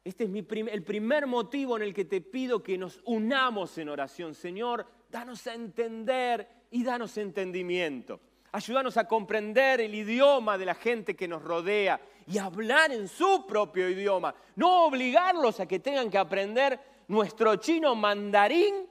este 0.03 0.25
es 0.25 0.29
mi 0.29 0.45
el 0.71 0.83
primer 0.83 1.25
motivo 1.25 1.75
en 1.77 1.81
el 1.81 1.95
que 1.95 2.05
te 2.05 2.21
pido 2.21 2.61
que 2.61 2.77
nos 2.77 3.01
unamos 3.05 3.75
en 3.79 3.89
oración. 3.89 4.35
Señor, 4.35 4.85
danos 5.09 5.47
a 5.47 5.55
entender 5.55 6.47
y 6.69 6.83
danos 6.83 7.17
entendimiento. 7.17 8.21
Ayúdanos 8.51 8.97
a 8.97 9.07
comprender 9.07 9.81
el 9.81 9.95
idioma 9.95 10.59
de 10.59 10.65
la 10.65 10.75
gente 10.75 11.15
que 11.15 11.27
nos 11.27 11.41
rodea 11.41 11.99
y 12.27 12.37
hablar 12.37 12.91
en 12.91 13.07
su 13.07 13.45
propio 13.47 13.89
idioma. 13.89 14.35
No 14.55 14.85
obligarlos 14.85 15.59
a 15.59 15.65
que 15.65 15.79
tengan 15.79 16.09
que 16.09 16.17
aprender 16.17 16.79
nuestro 17.07 17.55
chino 17.55 17.95
mandarín 17.95 18.85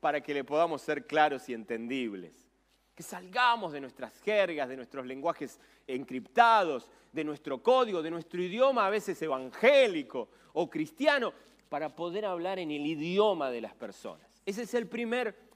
para 0.00 0.20
que 0.22 0.32
le 0.32 0.44
podamos 0.44 0.80
ser 0.82 1.06
claros 1.06 1.48
y 1.48 1.54
entendibles. 1.54 2.48
Que 2.94 3.02
salgamos 3.02 3.72
de 3.72 3.80
nuestras 3.80 4.18
jergas, 4.20 4.68
de 4.68 4.76
nuestros 4.76 5.06
lenguajes 5.06 5.60
encriptados, 5.86 6.90
de 7.12 7.24
nuestro 7.24 7.62
código, 7.62 8.02
de 8.02 8.10
nuestro 8.10 8.42
idioma 8.42 8.86
a 8.86 8.90
veces 8.90 9.20
evangélico 9.22 10.28
o 10.54 10.68
cristiano, 10.68 11.32
para 11.68 11.94
poder 11.94 12.24
hablar 12.24 12.58
en 12.58 12.70
el 12.70 12.86
idioma 12.86 13.50
de 13.50 13.60
las 13.60 13.74
personas. 13.74 14.42
Ese 14.46 14.62
es 14.62 14.74
el 14.74 14.86
primer 14.88 15.48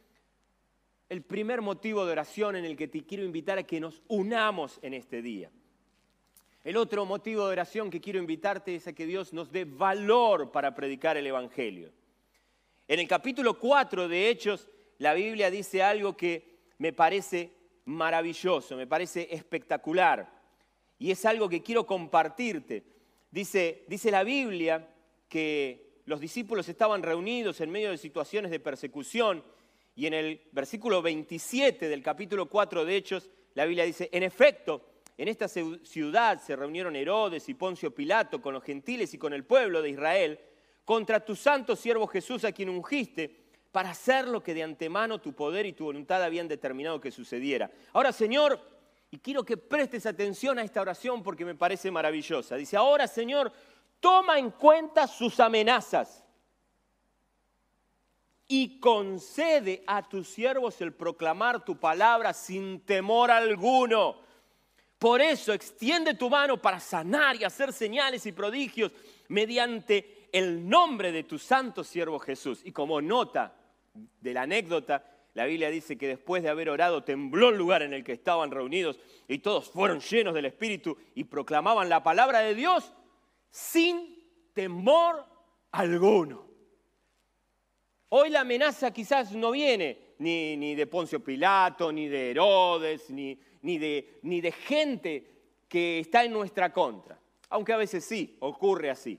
el 1.08 1.22
primer 1.22 1.60
motivo 1.60 2.06
de 2.06 2.12
oración 2.12 2.56
en 2.56 2.64
el 2.64 2.74
que 2.74 2.88
te 2.88 3.04
quiero 3.04 3.22
invitar 3.22 3.58
a 3.58 3.64
que 3.64 3.78
nos 3.80 4.02
unamos 4.08 4.78
en 4.80 4.94
este 4.94 5.20
día. 5.20 5.50
El 6.64 6.76
otro 6.76 7.04
motivo 7.04 7.46
de 7.46 7.52
oración 7.52 7.90
que 7.90 8.00
quiero 8.00 8.20
invitarte 8.20 8.76
es 8.76 8.86
a 8.86 8.92
que 8.92 9.04
Dios 9.04 9.32
nos 9.32 9.50
dé 9.50 9.64
valor 9.64 10.52
para 10.52 10.76
predicar 10.76 11.16
el 11.16 11.26
Evangelio. 11.26 11.90
En 12.86 13.00
el 13.00 13.08
capítulo 13.08 13.58
4 13.58 14.06
de 14.06 14.28
Hechos, 14.28 14.68
la 14.98 15.12
Biblia 15.12 15.50
dice 15.50 15.82
algo 15.82 16.16
que 16.16 16.60
me 16.78 16.92
parece 16.92 17.50
maravilloso, 17.86 18.76
me 18.76 18.86
parece 18.86 19.26
espectacular. 19.32 20.40
Y 21.00 21.10
es 21.10 21.26
algo 21.26 21.48
que 21.48 21.64
quiero 21.64 21.84
compartirte. 21.84 22.84
Dice, 23.28 23.82
dice 23.88 24.12
la 24.12 24.22
Biblia 24.22 24.88
que 25.28 26.02
los 26.04 26.20
discípulos 26.20 26.68
estaban 26.68 27.02
reunidos 27.02 27.60
en 27.60 27.70
medio 27.70 27.90
de 27.90 27.98
situaciones 27.98 28.52
de 28.52 28.60
persecución 28.60 29.42
y 29.96 30.06
en 30.06 30.14
el 30.14 30.40
versículo 30.52 31.02
27 31.02 31.88
del 31.88 32.04
capítulo 32.04 32.46
4 32.46 32.84
de 32.84 32.96
Hechos, 32.96 33.30
la 33.54 33.64
Biblia 33.64 33.84
dice, 33.84 34.08
en 34.12 34.22
efecto, 34.22 34.91
en 35.18 35.28
esta 35.28 35.48
ciudad 35.48 36.40
se 36.40 36.56
reunieron 36.56 36.96
Herodes 36.96 37.48
y 37.48 37.54
Poncio 37.54 37.94
Pilato 37.94 38.40
con 38.40 38.54
los 38.54 38.64
gentiles 38.64 39.12
y 39.14 39.18
con 39.18 39.32
el 39.32 39.44
pueblo 39.44 39.82
de 39.82 39.90
Israel 39.90 40.40
contra 40.84 41.20
tu 41.20 41.36
santo 41.36 41.76
siervo 41.76 42.06
Jesús 42.06 42.44
a 42.44 42.52
quien 42.52 42.68
ungiste 42.68 43.42
para 43.70 43.90
hacer 43.90 44.28
lo 44.28 44.42
que 44.42 44.54
de 44.54 44.62
antemano 44.62 45.20
tu 45.20 45.32
poder 45.32 45.66
y 45.66 45.72
tu 45.72 45.84
voluntad 45.84 46.22
habían 46.22 46.48
determinado 46.48 47.00
que 47.00 47.10
sucediera. 47.10 47.70
Ahora, 47.92 48.12
Señor, 48.12 48.60
y 49.10 49.18
quiero 49.18 49.44
que 49.44 49.56
prestes 49.56 50.06
atención 50.06 50.58
a 50.58 50.64
esta 50.64 50.80
oración 50.80 51.22
porque 51.22 51.44
me 51.44 51.54
parece 51.54 51.90
maravillosa. 51.90 52.56
Dice, 52.56 52.76
ahora, 52.76 53.06
Señor, 53.06 53.52
toma 54.00 54.38
en 54.38 54.50
cuenta 54.50 55.06
sus 55.06 55.38
amenazas 55.40 56.24
y 58.48 58.80
concede 58.80 59.82
a 59.86 60.06
tus 60.06 60.28
siervos 60.28 60.80
el 60.80 60.92
proclamar 60.92 61.64
tu 61.64 61.78
palabra 61.78 62.34
sin 62.34 62.80
temor 62.80 63.30
alguno. 63.30 64.16
Por 65.02 65.20
eso 65.20 65.52
extiende 65.52 66.14
tu 66.14 66.30
mano 66.30 66.62
para 66.62 66.78
sanar 66.78 67.34
y 67.34 67.42
hacer 67.42 67.72
señales 67.72 68.24
y 68.24 68.30
prodigios 68.30 68.92
mediante 69.26 70.28
el 70.30 70.68
nombre 70.68 71.10
de 71.10 71.24
tu 71.24 71.40
santo 71.40 71.82
siervo 71.82 72.20
Jesús. 72.20 72.60
Y 72.64 72.70
como 72.70 73.02
nota 73.02 73.52
de 73.92 74.32
la 74.32 74.42
anécdota, 74.42 75.04
la 75.34 75.46
Biblia 75.46 75.70
dice 75.70 75.98
que 75.98 76.06
después 76.06 76.44
de 76.44 76.50
haber 76.50 76.70
orado 76.70 77.02
tembló 77.02 77.48
el 77.48 77.58
lugar 77.58 77.82
en 77.82 77.94
el 77.94 78.04
que 78.04 78.12
estaban 78.12 78.52
reunidos 78.52 79.00
y 79.26 79.38
todos 79.38 79.68
fueron 79.68 79.98
llenos 79.98 80.34
del 80.34 80.44
Espíritu 80.44 80.96
y 81.16 81.24
proclamaban 81.24 81.88
la 81.88 82.04
palabra 82.04 82.38
de 82.38 82.54
Dios 82.54 82.94
sin 83.50 84.24
temor 84.54 85.26
alguno. 85.72 86.46
Hoy 88.10 88.30
la 88.30 88.42
amenaza 88.42 88.92
quizás 88.92 89.32
no 89.32 89.50
viene 89.50 90.14
ni, 90.18 90.76
de 90.76 90.86
Poncio 90.86 91.18
Pilato, 91.24 91.90
ni 91.90 92.06
de 92.06 92.30
Herodes, 92.30 93.10
ni, 93.10 93.36
ni, 93.62 93.78
de, 93.78 94.18
ni 94.22 94.40
de 94.40 94.52
gente 94.52 95.26
que 95.68 96.00
está 96.00 96.24
en 96.24 96.32
nuestra 96.32 96.72
contra, 96.72 97.18
aunque 97.48 97.72
a 97.72 97.76
veces 97.76 98.04
sí, 98.04 98.36
ocurre 98.40 98.90
así. 98.90 99.18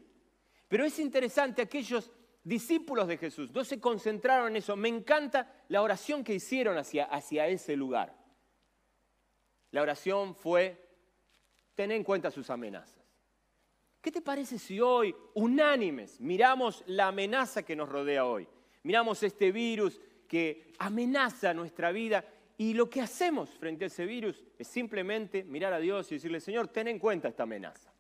Pero 0.67 0.86
es 0.86 0.99
interesante, 0.99 1.62
aquellos 1.62 2.12
discípulos 2.43 3.08
de 3.08 3.17
Jesús 3.17 3.51
no 3.51 3.63
se 3.63 3.79
concentraron 3.79 4.49
en 4.49 4.58
eso. 4.58 4.75
Me 4.75 4.89
encanta 4.89 5.51
la 5.69 5.82
oración 5.82 6.23
que 6.23 6.36
hicieron 6.36 6.77
hacia, 6.77 7.06
hacia 7.06 7.47
ese 7.47 7.75
lugar. 7.75 8.15
La 9.71 9.82
oración 9.82 10.36
fue, 10.36 10.79
tener 11.75 11.97
en 11.97 12.03
cuenta 12.03 12.29
sus 12.29 12.49
amenazas. 12.49 13.01
¿Qué 14.01 14.12
te 14.12 14.21
parece 14.21 14.60
si 14.60 14.79
hoy, 14.79 15.15
unánimes, 15.34 16.19
miramos 16.19 16.84
la 16.88 17.08
amenaza 17.08 17.63
que 17.63 17.75
nos 17.75 17.89
rodea 17.89 18.25
hoy? 18.25 18.47
miramos 18.84 19.23
este 19.23 19.51
virus 19.51 19.99
que 20.27 20.73
amenaza 20.79 21.53
nuestra 21.53 21.91
vida 21.91 22.23
y 22.58 22.74
lo 22.74 22.89
que 22.89 23.02
hacemos 23.02 23.50
frente 23.50 23.86
a 23.86 23.88
ese 23.88 24.06
virus 24.06 24.44
es 24.58 24.68
simplemente 24.68 25.44
mirar 25.44 25.74
a 25.74 25.80
Dios 25.80 26.12
y 26.12 26.16
decirle, 26.16 26.39
Señor, 26.39 26.68
ten 26.68 26.88
en 26.88 27.00
cuenta 27.00 27.28
esta 27.28 27.44
amenaza. 27.44 27.92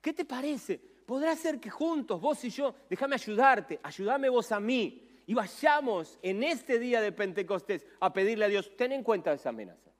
¿Qué 0.00 0.12
te 0.12 0.24
parece? 0.24 0.78
Podrá 1.06 1.36
ser 1.36 1.60
que 1.60 1.70
juntos, 1.70 2.20
vos 2.20 2.44
y 2.44 2.50
yo, 2.50 2.74
déjame 2.88 3.14
ayudarte, 3.14 3.78
ayúdame 3.82 4.28
vos 4.28 4.50
a 4.52 4.60
mí, 4.60 5.06
y 5.26 5.34
vayamos 5.34 6.18
en 6.22 6.42
este 6.42 6.78
día 6.78 7.00
de 7.00 7.12
Pentecostés 7.12 7.86
a 8.00 8.12
pedirle 8.12 8.46
a 8.46 8.48
Dios, 8.48 8.76
ten 8.76 8.90
en 8.90 9.04
cuenta 9.04 9.32
esa 9.32 9.50
amenaza. 9.50 9.92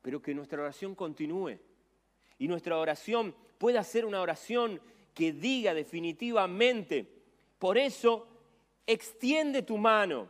Pero 0.00 0.22
que 0.22 0.34
nuestra 0.34 0.62
oración 0.62 0.94
continúe 0.94 1.58
y 2.38 2.48
nuestra 2.48 2.78
oración 2.78 3.34
pueda 3.58 3.84
ser 3.84 4.06
una 4.06 4.22
oración 4.22 4.80
que 5.12 5.32
diga 5.32 5.74
definitivamente, 5.74 7.06
por 7.58 7.76
eso 7.78 8.26
extiende 8.86 9.62
tu 9.62 9.76
mano, 9.76 10.28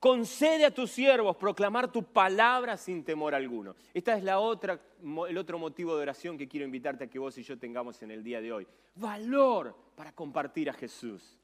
concede 0.00 0.64
a 0.64 0.74
tus 0.74 0.90
siervos 0.90 1.36
proclamar 1.36 1.92
tu 1.92 2.02
palabra 2.02 2.76
sin 2.78 3.04
temor 3.04 3.34
alguno. 3.34 3.76
Esta 3.92 4.16
es 4.16 4.24
la 4.24 4.40
otra, 4.40 4.80
el 5.28 5.38
otro 5.38 5.58
motivo 5.58 5.94
de 5.94 6.02
oración 6.02 6.38
que 6.38 6.48
quiero 6.48 6.64
invitarte 6.64 7.04
a 7.04 7.10
que 7.10 7.18
vos 7.18 7.36
y 7.36 7.42
yo 7.42 7.58
tengamos 7.58 8.02
en 8.02 8.10
el 8.10 8.24
día 8.24 8.40
de 8.40 8.50
hoy. 8.50 8.66
Valor 8.94 9.76
para 9.94 10.12
compartir 10.12 10.70
a 10.70 10.72
Jesús. 10.72 11.36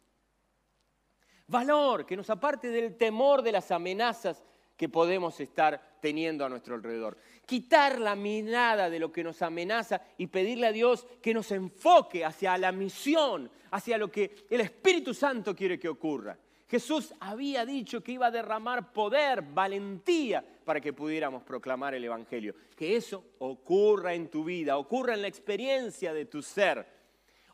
Valor 1.46 2.06
que 2.06 2.16
nos 2.16 2.30
aparte 2.30 2.68
del 2.68 2.96
temor 2.96 3.42
de 3.42 3.52
las 3.52 3.70
amenazas 3.70 4.42
que 4.76 4.88
podemos 4.88 5.38
estar 5.38 5.98
teniendo 6.00 6.44
a 6.44 6.48
nuestro 6.48 6.74
alrededor. 6.74 7.16
Quitar 7.44 8.00
la 8.00 8.16
mirada 8.16 8.90
de 8.90 8.98
lo 8.98 9.12
que 9.12 9.22
nos 9.22 9.42
amenaza 9.42 10.00
y 10.16 10.26
pedirle 10.26 10.66
a 10.66 10.72
Dios 10.72 11.06
que 11.22 11.34
nos 11.34 11.52
enfoque 11.52 12.24
hacia 12.24 12.56
la 12.58 12.72
misión, 12.72 13.50
hacia 13.70 13.98
lo 13.98 14.10
que 14.10 14.46
el 14.50 14.62
Espíritu 14.62 15.14
Santo 15.14 15.54
quiere 15.54 15.78
que 15.78 15.88
ocurra. 15.88 16.36
Jesús 16.68 17.14
había 17.20 17.64
dicho 17.64 18.02
que 18.02 18.12
iba 18.12 18.26
a 18.26 18.30
derramar 18.30 18.92
poder, 18.92 19.42
valentía, 19.42 20.44
para 20.64 20.80
que 20.80 20.92
pudiéramos 20.92 21.44
proclamar 21.44 21.94
el 21.94 22.04
Evangelio. 22.04 22.54
Que 22.76 22.96
eso 22.96 23.24
ocurra 23.38 24.14
en 24.14 24.28
tu 24.28 24.42
vida, 24.42 24.76
ocurra 24.76 25.14
en 25.14 25.22
la 25.22 25.28
experiencia 25.28 26.12
de 26.12 26.26
tu 26.26 26.42
ser. 26.42 26.84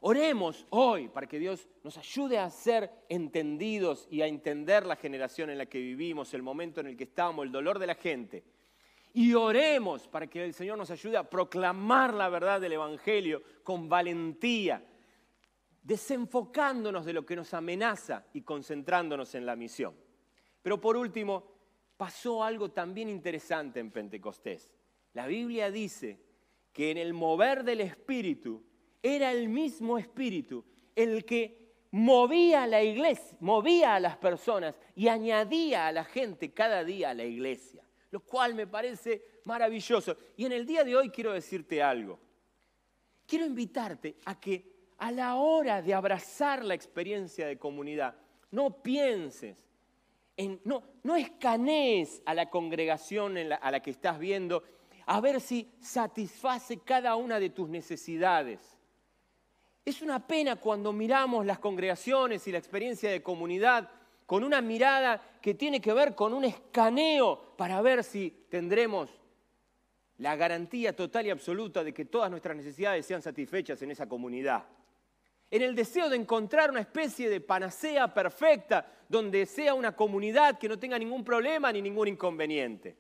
Oremos 0.01 0.66
hoy 0.70 1.09
para 1.09 1.29
que 1.29 1.38
Dios 1.38 1.68
nos 1.85 1.96
ayude 1.98 2.38
a 2.38 2.51
ser 2.51 2.90
entendidos 3.09 4.09
y 4.11 4.22
a 4.22 4.27
entender 4.27 4.87
la 4.87 4.96
generación 4.96 5.51
en 5.51 5.59
la 5.59 5.66
que 5.66 5.79
vivimos, 5.79 6.33
el 6.35 6.42
momento 6.42 6.81
en 6.81 6.88
el 6.88 6.96
que 6.96 7.05
estamos, 7.05 7.44
el 7.44 7.53
dolor 7.53 7.79
de 7.79 7.87
la 7.87 7.94
gente. 7.94 8.42
Y 9.14 9.35
oremos 9.35 10.09
para 10.09 10.27
que 10.27 10.42
el 10.42 10.55
Señor 10.55 10.79
nos 10.79 10.90
ayude 10.90 11.18
a 11.18 11.29
proclamar 11.29 12.14
la 12.14 12.31
verdad 12.31 12.61
del 12.61 12.72
Evangelio 12.72 13.42
con 13.62 13.88
valentía, 13.88 14.83
desenfocándonos 15.83 17.05
de 17.05 17.12
lo 17.12 17.27
que 17.27 17.37
nos 17.37 17.53
amenaza 17.55 18.27
y 18.33 18.42
concentrándonos 18.42 19.35
en 19.35 19.47
la 19.47 19.57
misión. 19.57 19.95
Pero 20.62 20.81
por 20.81 20.97
último, 20.97 21.45
pasó 21.97 22.42
algo 22.42 22.71
también 22.71 23.09
interesante 23.09 23.81
en 23.81 23.90
Pentecostés. 23.90 24.71
La 25.12 25.27
Biblia 25.27 25.71
dice 25.71 26.21
que 26.73 26.90
en 26.90 26.99
el 26.99 27.12
mover 27.12 27.64
del 27.64 27.81
Espíritu 27.81 28.62
era 29.03 29.33
el 29.33 29.49
mismo 29.49 29.99
Espíritu 29.99 30.64
el 30.95 31.25
que 31.25 31.62
movía 31.90 32.62
a 32.62 32.66
la 32.66 32.83
iglesia, 32.83 33.37
movía 33.40 33.97
a 33.97 34.01
las 34.01 34.16
personas 34.16 34.75
y 34.95 35.09
añadía 35.09 35.88
a 35.88 35.92
la 35.92 36.05
gente 36.05 36.53
cada 36.53 36.85
día 36.85 37.11
a 37.11 37.14
la 37.14 37.25
iglesia, 37.25 37.85
lo 38.11 38.21
cual 38.21 38.55
me 38.55 38.66
parece 38.66 39.40
maravilloso. 39.45 40.16
Y 40.37 40.47
en 40.47 40.53
el 40.53 40.64
día 40.64 40.85
de 40.85 40.97
hoy 40.97 41.11
quiero 41.11 41.33
decirte 41.33 41.83
algo. 41.83 42.18
Quiero 43.27 43.47
invitarte 43.47 44.16
a 44.25 44.38
que 44.40 44.71
a 45.03 45.11
la 45.11 45.35
hora 45.35 45.83
de 45.83 45.95
abrazar 45.95 46.65
la 46.65 46.75
experiencia 46.75 47.49
de 47.49 47.59
comunidad, 47.59 48.15
no 48.53 48.71
pienses, 48.85 49.57
en, 50.37 50.61
no, 50.62 50.85
no 51.03 51.17
escanees 51.17 52.23
a 52.25 52.35
la 52.35 52.49
congregación 52.49 53.37
a 53.37 53.71
la 53.73 53.81
que 53.81 53.91
estás 53.91 54.21
viendo 54.21 54.62
a 55.07 55.21
ver 55.21 55.41
si 55.41 55.69
satisface 55.81 56.79
cada 56.85 57.17
una 57.17 57.41
de 57.41 57.51
tus 57.51 57.69
necesidades. 57.69 58.79
Es 59.85 60.03
una 60.03 60.25
pena 60.25 60.55
cuando 60.55 60.93
miramos 60.93 61.45
las 61.47 61.59
congregaciones 61.59 62.47
y 62.47 62.53
la 62.53 62.59
experiencia 62.59 63.11
de 63.11 63.25
comunidad 63.25 63.91
con 64.25 64.45
una 64.45 64.61
mirada 64.61 65.21
que 65.43 65.55
tiene 65.55 65.81
que 65.81 65.93
ver 65.93 66.15
con 66.15 66.33
un 66.33 66.45
escaneo 66.45 67.57
para 67.57 67.83
ver 67.83 68.05
si 68.05 68.47
tendremos 68.49 69.11
la 70.19 70.37
garantía 70.37 70.95
total 70.95 71.27
y 71.27 71.31
absoluta 71.31 71.83
de 71.83 71.93
que 71.93 72.05
todas 72.05 72.31
nuestras 72.31 72.57
necesidades 72.57 73.05
sean 73.05 73.21
satisfechas 73.21 73.83
en 73.83 73.91
esa 73.91 74.09
comunidad 74.09 74.65
en 75.53 75.61
el 75.61 75.75
deseo 75.75 76.09
de 76.09 76.17
encontrar 76.17 76.71
una 76.71 76.81
especie 76.81 77.29
de 77.29 77.38
panacea 77.43 78.12
perfecta 78.12 78.91
donde 79.07 79.45
sea 79.45 79.75
una 79.75 79.95
comunidad 79.95 80.59
que 80.59 80.67
no 80.67 80.79
tenga 80.79 80.99
ningún 80.99 81.23
problema 81.23 81.71
ni 81.71 81.83
ningún 81.83 82.09
inconveniente. 82.09 82.97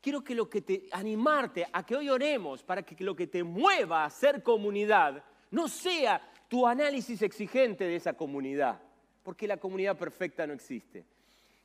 Quiero 0.00 0.24
que 0.24 0.34
lo 0.34 0.50
que 0.50 0.62
te 0.62 0.88
animarte 0.90 1.64
a 1.72 1.86
que 1.86 1.94
hoy 1.94 2.10
oremos 2.10 2.64
para 2.64 2.82
que 2.82 3.04
lo 3.04 3.14
que 3.14 3.28
te 3.28 3.44
mueva 3.44 4.04
a 4.04 4.10
ser 4.10 4.42
comunidad 4.42 5.22
no 5.52 5.68
sea 5.68 6.20
tu 6.48 6.66
análisis 6.66 7.22
exigente 7.22 7.84
de 7.84 7.94
esa 7.94 8.14
comunidad, 8.14 8.82
porque 9.22 9.46
la 9.46 9.58
comunidad 9.58 9.96
perfecta 9.96 10.48
no 10.48 10.54
existe. 10.54 11.04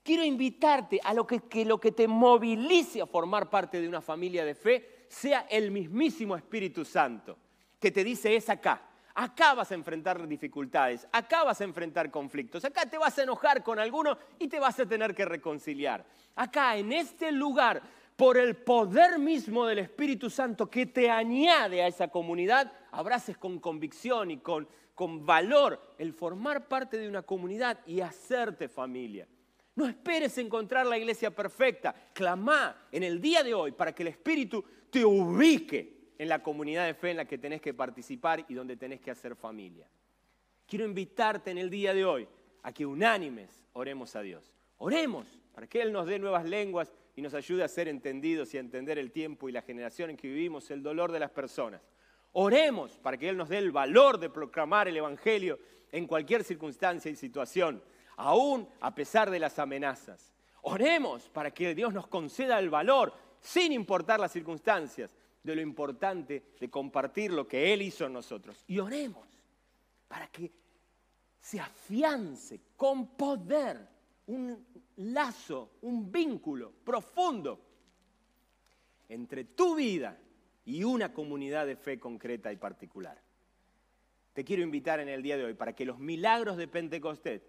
Quiero 0.03 0.23
invitarte 0.23 0.99
a 1.03 1.15
lo 1.15 1.25
que, 1.25 1.39
que 1.39 1.65
lo 1.65 1.79
que 1.79 1.91
te 1.91 2.07
movilice 2.07 3.01
a 3.01 3.07
formar 3.07 3.49
parte 3.49 3.81
de 3.81 3.87
una 3.87 4.01
familia 4.01 4.45
de 4.45 4.53
fe 4.53 5.05
sea 5.07 5.47
el 5.49 5.71
mismísimo 5.71 6.35
Espíritu 6.35 6.85
Santo, 6.85 7.35
que 7.79 7.89
te 7.89 8.03
dice 8.03 8.35
es 8.35 8.47
acá, 8.47 8.92
Acá 9.15 9.53
vas 9.53 9.71
a 9.71 9.75
enfrentar 9.75 10.27
dificultades, 10.27 11.07
acá 11.11 11.43
vas 11.43 11.61
a 11.61 11.65
enfrentar 11.65 12.09
conflictos, 12.09 12.65
acá 12.65 12.87
te 12.87 12.97
vas 12.97 13.17
a 13.19 13.23
enojar 13.23 13.63
con 13.63 13.77
alguno 13.77 14.17
y 14.39 14.47
te 14.47 14.59
vas 14.59 14.79
a 14.79 14.87
tener 14.87 15.13
que 15.13 15.23
reconciliar. 15.23 16.03
Acá, 16.35 16.75
en 16.77 16.91
este 16.91 17.31
lugar, 17.31 17.83
por 18.15 18.37
el 18.37 18.55
poder 18.55 19.19
mismo 19.19 19.65
del 19.67 19.79
Espíritu 19.79 20.31
Santo 20.31 20.67
que 20.67 20.87
te 20.87 21.11
añade 21.11 21.83
a 21.83 21.87
esa 21.87 22.07
comunidad, 22.07 22.71
abraces 22.91 23.37
con 23.37 23.59
convicción 23.59 24.31
y 24.31 24.37
con, 24.37 24.67
con 24.95 25.25
valor 25.25 25.95
el 25.99 26.13
formar 26.13 26.67
parte 26.67 26.97
de 26.97 27.07
una 27.07 27.21
comunidad 27.21 27.79
y 27.85 28.01
hacerte 28.01 28.67
familia. 28.67 29.27
No 29.75 29.87
esperes 29.87 30.37
encontrar 30.37 30.85
la 30.85 30.97
iglesia 30.97 31.31
perfecta. 31.31 31.93
Clama 32.13 32.87
en 32.91 33.03
el 33.03 33.19
día 33.19 33.43
de 33.43 33.53
hoy 33.53 33.71
para 33.71 33.93
que 33.93 34.03
el 34.03 34.09
Espíritu 34.09 34.63
te 34.89 35.03
ubique 35.03 35.92
en 36.17 36.29
la 36.29 36.41
comunidad 36.41 36.85
de 36.85 36.93
fe 36.93 37.11
en 37.11 37.17
la 37.17 37.25
que 37.25 37.37
tenés 37.37 37.61
que 37.61 37.73
participar 37.73 38.45
y 38.47 38.53
donde 38.53 38.77
tenés 38.77 39.01
que 39.01 39.11
hacer 39.11 39.35
familia. 39.35 39.87
Quiero 40.67 40.85
invitarte 40.85 41.51
en 41.51 41.57
el 41.57 41.69
día 41.69 41.93
de 41.93 42.05
hoy 42.05 42.27
a 42.63 42.71
que 42.71 42.85
unánimes 42.85 43.63
oremos 43.73 44.15
a 44.15 44.21
Dios. 44.21 44.53
Oremos 44.77 45.39
para 45.53 45.67
que 45.67 45.81
Él 45.81 45.91
nos 45.91 46.07
dé 46.07 46.19
nuevas 46.19 46.45
lenguas 46.45 46.93
y 47.15 47.21
nos 47.21 47.33
ayude 47.33 47.63
a 47.63 47.67
ser 47.67 47.87
entendidos 47.87 48.53
y 48.53 48.57
a 48.57 48.61
entender 48.61 48.97
el 48.97 49.11
tiempo 49.11 49.47
y 49.47 49.51
la 49.51 49.61
generación 49.61 50.09
en 50.09 50.17
que 50.17 50.27
vivimos, 50.27 50.71
el 50.71 50.81
dolor 50.81 51.11
de 51.11 51.19
las 51.19 51.31
personas. 51.31 51.81
Oremos 52.33 52.97
para 52.97 53.17
que 53.17 53.29
Él 53.29 53.37
nos 53.37 53.49
dé 53.49 53.59
el 53.59 53.71
valor 53.71 54.19
de 54.19 54.29
proclamar 54.29 54.87
el 54.87 54.97
Evangelio 54.97 55.59
en 55.91 56.07
cualquier 56.07 56.43
circunstancia 56.43 57.11
y 57.11 57.15
situación, 57.15 57.83
aún 58.17 58.67
a 58.79 58.95
pesar 58.95 59.29
de 59.29 59.39
las 59.39 59.59
amenazas. 59.59 60.33
Oremos 60.63 61.29
para 61.29 61.51
que 61.51 61.75
Dios 61.75 61.93
nos 61.93 62.07
conceda 62.07 62.57
el 62.57 62.69
valor, 62.69 63.13
sin 63.39 63.71
importar 63.73 64.19
las 64.19 64.31
circunstancias, 64.31 65.15
de 65.43 65.55
lo 65.55 65.61
importante 65.61 66.43
de 66.59 66.69
compartir 66.69 67.31
lo 67.31 67.47
que 67.47 67.73
Él 67.73 67.81
hizo 67.81 68.05
en 68.05 68.13
nosotros. 68.13 68.63
Y 68.67 68.79
oremos 68.79 69.27
para 70.07 70.27
que 70.27 70.51
se 71.39 71.59
afiance 71.59 72.61
con 72.77 73.15
poder 73.17 73.87
un 74.27 74.65
lazo, 74.97 75.71
un 75.81 76.11
vínculo 76.11 76.71
profundo 76.83 77.59
entre 79.09 79.43
tu 79.43 79.75
vida 79.75 80.17
y 80.65 80.83
una 80.83 81.13
comunidad 81.13 81.65
de 81.65 81.75
fe 81.75 81.99
concreta 81.99 82.51
y 82.51 82.55
particular. 82.55 83.21
Te 84.33 84.45
quiero 84.45 84.63
invitar 84.63 84.99
en 85.01 85.09
el 85.09 85.21
día 85.21 85.37
de 85.37 85.43
hoy 85.43 85.53
para 85.53 85.75
que 85.75 85.85
los 85.85 85.99
milagros 85.99 86.55
de 86.57 86.67
Pentecostés 86.67 87.41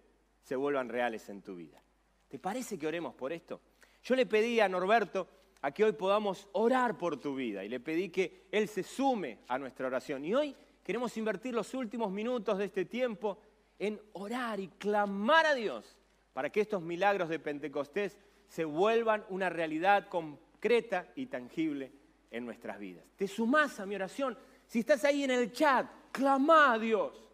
se 0.43 0.57
vuelvan 0.57 0.89
reales 0.89 1.29
en 1.29 1.43
tu 1.43 1.55
vida. 1.55 1.81
¿Te 2.29 2.39
parece 2.39 2.79
que 2.79 2.87
oremos 2.87 3.15
por 3.15 3.33
esto? 3.33 3.61
Yo 4.03 4.17
le 4.17 4.27
pedí 4.27 4.61
a 4.61 4.69
Norberto 4.69 5.29
a 5.65 5.73
que 5.73 5.83
hoy 5.83 5.93
podamos 5.93 6.47
orar 6.53 6.99
por 6.99 7.19
tu 7.19 7.35
vida 7.35 7.65
y 7.65 7.71
le 7.71 7.81
pedí 7.81 8.11
que 8.11 8.49
Él 8.53 8.69
se 8.69 8.83
sume 8.83 9.39
a 9.49 9.59
nuestra 9.59 9.87
oración. 9.87 10.23
Y 10.23 10.35
hoy 10.35 10.55
queremos 10.83 11.17
invertir 11.17 11.55
los 11.55 11.73
últimos 11.73 12.13
minutos 12.13 12.59
de 12.59 12.67
este 12.67 12.85
tiempo 12.85 13.39
en 13.79 13.99
orar 14.13 14.61
y 14.61 14.69
clamar 14.69 15.47
a 15.47 15.55
Dios 15.55 15.97
para 16.35 16.51
que 16.51 16.61
estos 16.61 16.83
milagros 16.83 17.31
de 17.31 17.39
Pentecostés 17.39 18.19
se 18.47 18.67
vuelvan 18.67 19.25
una 19.31 19.49
realidad 19.49 20.09
concreta 20.11 21.09
y 21.17 21.27
tangible 21.27 21.91
en 22.31 22.45
nuestras 22.45 22.79
vidas. 22.79 23.07
Te 23.17 23.27
sumás 23.27 23.81
a 23.81 23.87
mi 23.87 23.95
oración. 23.95 24.37
Si 24.67 24.81
estás 24.81 25.03
ahí 25.07 25.25
en 25.25 25.31
el 25.31 25.51
chat, 25.51 25.87
clama 26.13 26.75
a 26.75 26.79
Dios. 26.79 27.25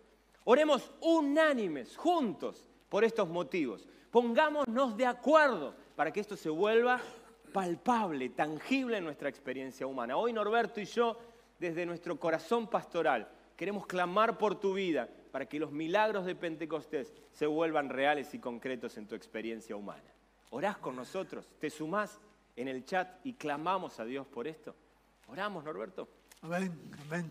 Oremos 0.44 0.88
unánimes, 1.00 1.96
juntos, 1.96 2.64
por 2.88 3.02
estos 3.02 3.28
motivos. 3.28 3.88
Pongámonos 4.12 4.96
de 4.96 5.06
acuerdo 5.06 5.74
para 5.96 6.12
que 6.12 6.20
esto 6.20 6.36
se 6.36 6.48
vuelva 6.48 7.00
palpable, 7.52 8.30
tangible 8.30 8.98
en 8.98 9.04
nuestra 9.04 9.28
experiencia 9.28 9.86
humana. 9.86 10.16
Hoy 10.16 10.32
Norberto 10.32 10.80
y 10.80 10.84
yo, 10.84 11.18
desde 11.58 11.86
nuestro 11.86 12.18
corazón 12.18 12.68
pastoral, 12.68 13.28
queremos 13.56 13.86
clamar 13.86 14.38
por 14.38 14.58
tu 14.58 14.74
vida 14.74 15.08
para 15.30 15.46
que 15.46 15.58
los 15.58 15.70
milagros 15.70 16.26
de 16.26 16.34
Pentecostés 16.34 17.12
se 17.32 17.46
vuelvan 17.46 17.88
reales 17.88 18.32
y 18.34 18.38
concretos 18.38 18.96
en 18.96 19.06
tu 19.06 19.14
experiencia 19.14 19.76
humana. 19.76 20.10
¿Orás 20.50 20.78
con 20.78 20.96
nosotros? 20.96 21.48
¿Te 21.58 21.70
sumás 21.70 22.18
en 22.56 22.68
el 22.68 22.84
chat 22.84 23.24
y 23.24 23.34
clamamos 23.34 24.00
a 24.00 24.04
Dios 24.04 24.26
por 24.26 24.48
esto? 24.48 24.74
Oramos, 25.28 25.62
Norberto. 25.62 26.08
Amén, 26.42 26.72
amén. 27.06 27.30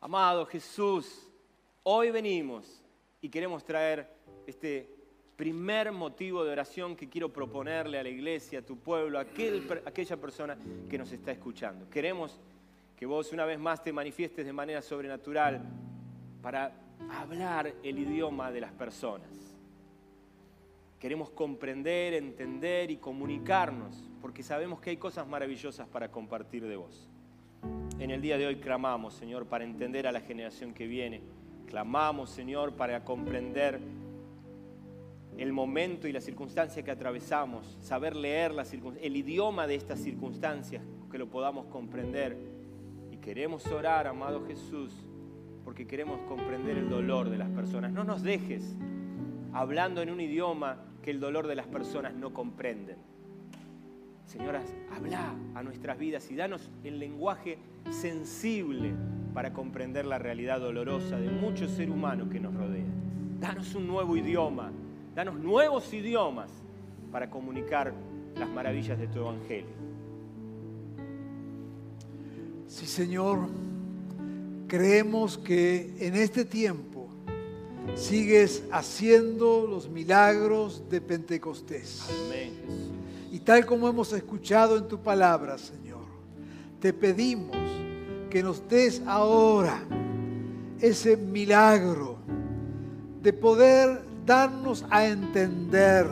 Amado 0.00 0.46
Jesús, 0.46 1.28
hoy 1.82 2.10
venimos 2.10 2.82
y 3.20 3.28
queremos 3.28 3.64
traer 3.64 4.08
este 4.46 4.97
primer 5.38 5.92
motivo 5.92 6.44
de 6.44 6.50
oración 6.50 6.96
que 6.96 7.08
quiero 7.08 7.32
proponerle 7.32 7.96
a 7.96 8.02
la 8.02 8.08
iglesia, 8.08 8.58
a 8.58 8.62
tu 8.62 8.76
pueblo, 8.76 9.20
a 9.20 9.22
aquella 9.22 10.16
persona 10.16 10.58
que 10.90 10.98
nos 10.98 11.12
está 11.12 11.30
escuchando. 11.30 11.88
Queremos 11.88 12.40
que 12.96 13.06
vos 13.06 13.32
una 13.32 13.44
vez 13.44 13.56
más 13.56 13.80
te 13.84 13.92
manifiestes 13.92 14.44
de 14.44 14.52
manera 14.52 14.82
sobrenatural 14.82 15.62
para 16.42 16.72
hablar 17.08 17.72
el 17.84 18.00
idioma 18.00 18.50
de 18.50 18.62
las 18.62 18.72
personas. 18.72 19.28
Queremos 20.98 21.30
comprender, 21.30 22.14
entender 22.14 22.90
y 22.90 22.96
comunicarnos, 22.96 24.10
porque 24.20 24.42
sabemos 24.42 24.80
que 24.80 24.90
hay 24.90 24.96
cosas 24.96 25.28
maravillosas 25.28 25.86
para 25.86 26.10
compartir 26.10 26.66
de 26.66 26.74
vos. 26.74 27.08
En 28.00 28.10
el 28.10 28.20
día 28.20 28.38
de 28.38 28.48
hoy 28.48 28.56
clamamos, 28.56 29.14
Señor, 29.14 29.46
para 29.46 29.62
entender 29.62 30.08
a 30.08 30.12
la 30.12 30.20
generación 30.20 30.74
que 30.74 30.88
viene 30.88 31.22
Clamamos, 31.68 32.30
Señor, 32.30 32.72
para 32.72 33.04
comprender 33.04 33.78
el 35.38 35.52
momento 35.52 36.08
y 36.08 36.12
la 36.12 36.20
circunstancia 36.20 36.82
que 36.82 36.90
atravesamos, 36.90 37.78
saber 37.80 38.16
leer 38.16 38.52
la 38.52 38.64
el 39.00 39.16
idioma 39.16 39.66
de 39.66 39.76
estas 39.76 40.00
circunstancias, 40.00 40.82
que 41.10 41.16
lo 41.18 41.28
podamos 41.28 41.66
comprender. 41.66 42.36
Y 43.12 43.16
queremos 43.18 43.66
orar, 43.68 44.08
amado 44.08 44.44
Jesús, 44.46 44.92
porque 45.64 45.86
queremos 45.86 46.20
comprender 46.22 46.76
el 46.76 46.90
dolor 46.90 47.30
de 47.30 47.38
las 47.38 47.48
personas. 47.50 47.92
No 47.92 48.02
nos 48.02 48.22
dejes 48.22 48.74
hablando 49.52 50.02
en 50.02 50.10
un 50.10 50.20
idioma 50.20 50.78
que 51.02 51.12
el 51.12 51.20
dolor 51.20 51.46
de 51.46 51.54
las 51.54 51.66
personas 51.66 52.14
no 52.14 52.34
comprenden. 52.34 52.96
Señoras, 54.26 54.74
habla 54.94 55.34
a 55.54 55.62
nuestras 55.62 55.98
vidas 55.98 56.30
y 56.30 56.36
danos 56.36 56.68
el 56.84 56.98
lenguaje 56.98 57.58
sensible 57.90 58.92
para 59.32 59.52
comprender 59.52 60.04
la 60.04 60.18
realidad 60.18 60.60
dolorosa 60.60 61.18
de 61.18 61.30
muchos 61.30 61.70
seres 61.70 61.94
humanos 61.94 62.28
que 62.28 62.40
nos 62.40 62.54
rodean. 62.54 63.38
Danos 63.40 63.74
un 63.74 63.86
nuevo 63.86 64.16
idioma, 64.16 64.72
danos 65.18 65.34
nuevos 65.34 65.92
idiomas 65.92 66.48
para 67.10 67.28
comunicar 67.28 67.92
las 68.36 68.48
maravillas 68.48 68.96
de 69.00 69.08
tu 69.08 69.18
evangelio. 69.18 69.74
Sí, 72.68 72.86
Señor, 72.86 73.48
creemos 74.68 75.36
que 75.36 75.92
en 75.98 76.14
este 76.14 76.44
tiempo 76.44 77.08
sigues 77.96 78.62
haciendo 78.70 79.66
los 79.66 79.88
milagros 79.88 80.88
de 80.88 81.00
Pentecostés. 81.00 82.08
Amén. 82.26 82.52
Y 83.32 83.40
tal 83.40 83.66
como 83.66 83.88
hemos 83.88 84.12
escuchado 84.12 84.78
en 84.78 84.86
tu 84.86 85.02
palabra, 85.02 85.58
Señor, 85.58 86.06
te 86.78 86.92
pedimos 86.92 87.56
que 88.30 88.40
nos 88.40 88.68
des 88.68 89.02
ahora 89.04 89.82
ese 90.80 91.16
milagro 91.16 92.18
de 93.20 93.32
poder 93.32 94.07
darnos 94.28 94.84
a 94.90 95.06
entender, 95.06 96.06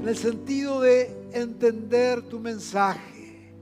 en 0.00 0.08
el 0.08 0.16
sentido 0.16 0.80
de 0.80 1.16
entender 1.32 2.20
tu 2.22 2.40
mensaje, 2.40 3.54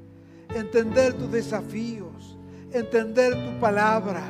entender 0.54 1.12
tus 1.12 1.30
desafíos, 1.30 2.38
entender 2.72 3.35
tu 3.35 3.61
palabra. 3.61 4.24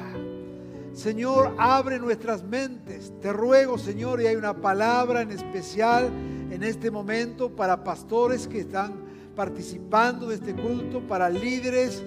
Señor, 0.93 1.55
abre 1.59 2.01
nuestras 2.01 2.43
mentes. 2.43 3.13
Te 3.23 3.33
ruego, 3.33 3.79
Señor, 3.79 4.21
y 4.21 4.27
hay 4.27 4.35
una 4.35 4.61
palabra 4.61 5.23
en 5.23 5.31
especial 5.31 6.11
en 6.51 6.65
este 6.65 6.91
momento 6.91 7.55
para 7.55 7.85
pastores 7.85 8.49
que 8.49 8.61
están 8.61 8.95
participando 9.37 10.29
de 10.29 10.37
este 10.37 10.55
culto, 10.55 11.01
para 11.01 11.31
líderes, 11.31 12.03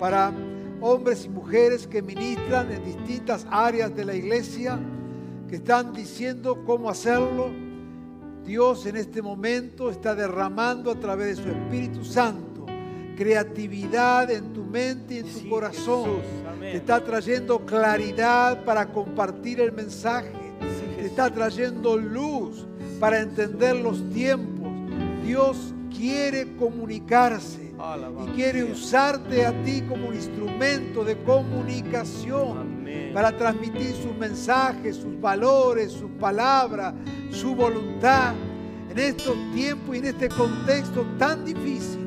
para 0.00 0.32
hombres 0.80 1.24
y 1.24 1.28
mujeres 1.28 1.86
que 1.86 2.02
ministran 2.02 2.72
en 2.72 2.84
distintas 2.84 3.46
áreas 3.48 3.94
de 3.94 4.04
la 4.04 4.14
iglesia, 4.14 4.78
que 5.48 5.56
están 5.56 5.92
diciendo 5.92 6.64
cómo 6.64 6.90
hacerlo. 6.90 7.50
Dios 8.44 8.86
en 8.86 8.96
este 8.96 9.20
momento 9.20 9.90
está 9.90 10.14
derramando 10.14 10.90
a 10.90 10.94
través 11.00 11.36
de 11.36 11.42
su 11.42 11.48
Espíritu 11.48 12.04
Santo 12.04 12.48
creatividad 13.18 14.30
en 14.30 14.52
tu 14.52 14.62
mente 14.62 15.14
y 15.14 15.18
en 15.18 15.24
tu 15.24 15.40
Sí, 15.40 15.48
corazón. 15.48 16.20
Te 16.60 16.76
está 16.76 17.02
trayendo 17.02 17.66
claridad 17.66 18.64
para 18.64 18.92
compartir 18.92 19.60
el 19.60 19.72
mensaje. 19.72 20.30
Sí, 20.60 21.00
Te 21.00 21.06
está 21.06 21.28
trayendo 21.28 21.96
luz 21.96 22.64
para 23.00 23.18
entender 23.18 23.74
los 23.74 24.08
tiempos. 24.10 24.68
Dios 25.26 25.74
quiere 25.90 26.54
comunicarse 26.56 27.72
y 28.24 28.30
quiere 28.36 28.62
usarte 28.62 29.44
a 29.44 29.64
ti 29.64 29.82
como 29.88 30.08
un 30.10 30.14
instrumento 30.14 31.02
de 31.04 31.20
comunicación. 31.24 32.77
Para 33.12 33.36
transmitir 33.36 33.92
sus 33.94 34.16
mensajes, 34.16 34.96
sus 34.96 35.20
valores, 35.20 35.92
su 35.92 36.08
palabra, 36.10 36.94
su 37.30 37.54
voluntad 37.54 38.34
en 38.90 38.98
estos 38.98 39.36
tiempos 39.54 39.96
y 39.96 39.98
en 39.98 40.04
este 40.06 40.28
contexto 40.28 41.06
tan 41.18 41.44
difícil. 41.44 42.06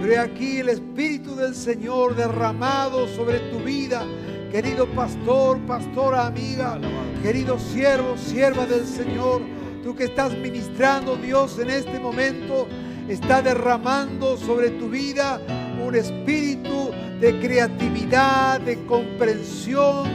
Pero 0.00 0.12
he 0.12 0.18
aquí 0.18 0.58
el 0.58 0.68
Espíritu 0.68 1.34
del 1.34 1.54
Señor 1.54 2.14
derramado 2.14 3.08
sobre 3.08 3.40
tu 3.50 3.58
vida, 3.58 4.04
querido 4.52 4.86
pastor, 4.94 5.58
pastora 5.60 6.26
amiga, 6.26 6.78
querido 7.22 7.58
siervo, 7.58 8.16
sierva 8.16 8.66
del 8.66 8.86
Señor. 8.86 9.42
Tú 9.82 9.96
que 9.96 10.04
estás 10.04 10.36
ministrando, 10.36 11.16
Dios, 11.16 11.58
en 11.58 11.70
este 11.70 11.98
momento 11.98 12.68
está 13.08 13.42
derramando 13.42 14.36
sobre 14.36 14.70
tu 14.70 14.88
vida 14.88 15.40
un 15.86 15.94
espíritu 15.94 16.90
de 17.20 17.38
creatividad, 17.40 18.60
de 18.60 18.84
comprensión, 18.86 20.08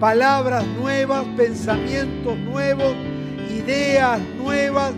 palabras 0.00 0.66
nuevas, 0.80 1.24
pensamientos 1.36 2.38
nuevos, 2.38 2.94
ideas 3.50 4.20
nuevas, 4.38 4.92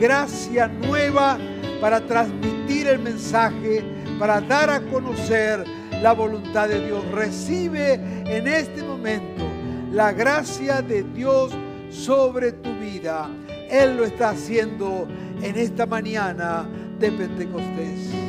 gracia 0.00 0.68
nueva 0.68 1.38
para 1.80 2.00
transmitir 2.00 2.86
el 2.86 2.98
mensaje, 2.98 3.84
para 4.18 4.40
dar 4.40 4.70
a 4.70 4.80
conocer 4.80 5.64
la 6.02 6.12
voluntad 6.12 6.68
de 6.68 6.84
Dios. 6.86 7.04
Recibe 7.12 7.94
en 7.94 8.46
este 8.46 8.82
momento 8.82 9.44
la 9.92 10.12
gracia 10.12 10.82
de 10.82 11.02
Dios 11.02 11.52
sobre 11.90 12.52
tu 12.52 12.74
vida. 12.78 13.28
Él 13.70 13.96
lo 13.96 14.04
está 14.04 14.30
haciendo 14.30 15.06
en 15.42 15.56
esta 15.56 15.86
mañana 15.86 16.66
de 16.98 17.10
Pentecostés. 17.10 18.25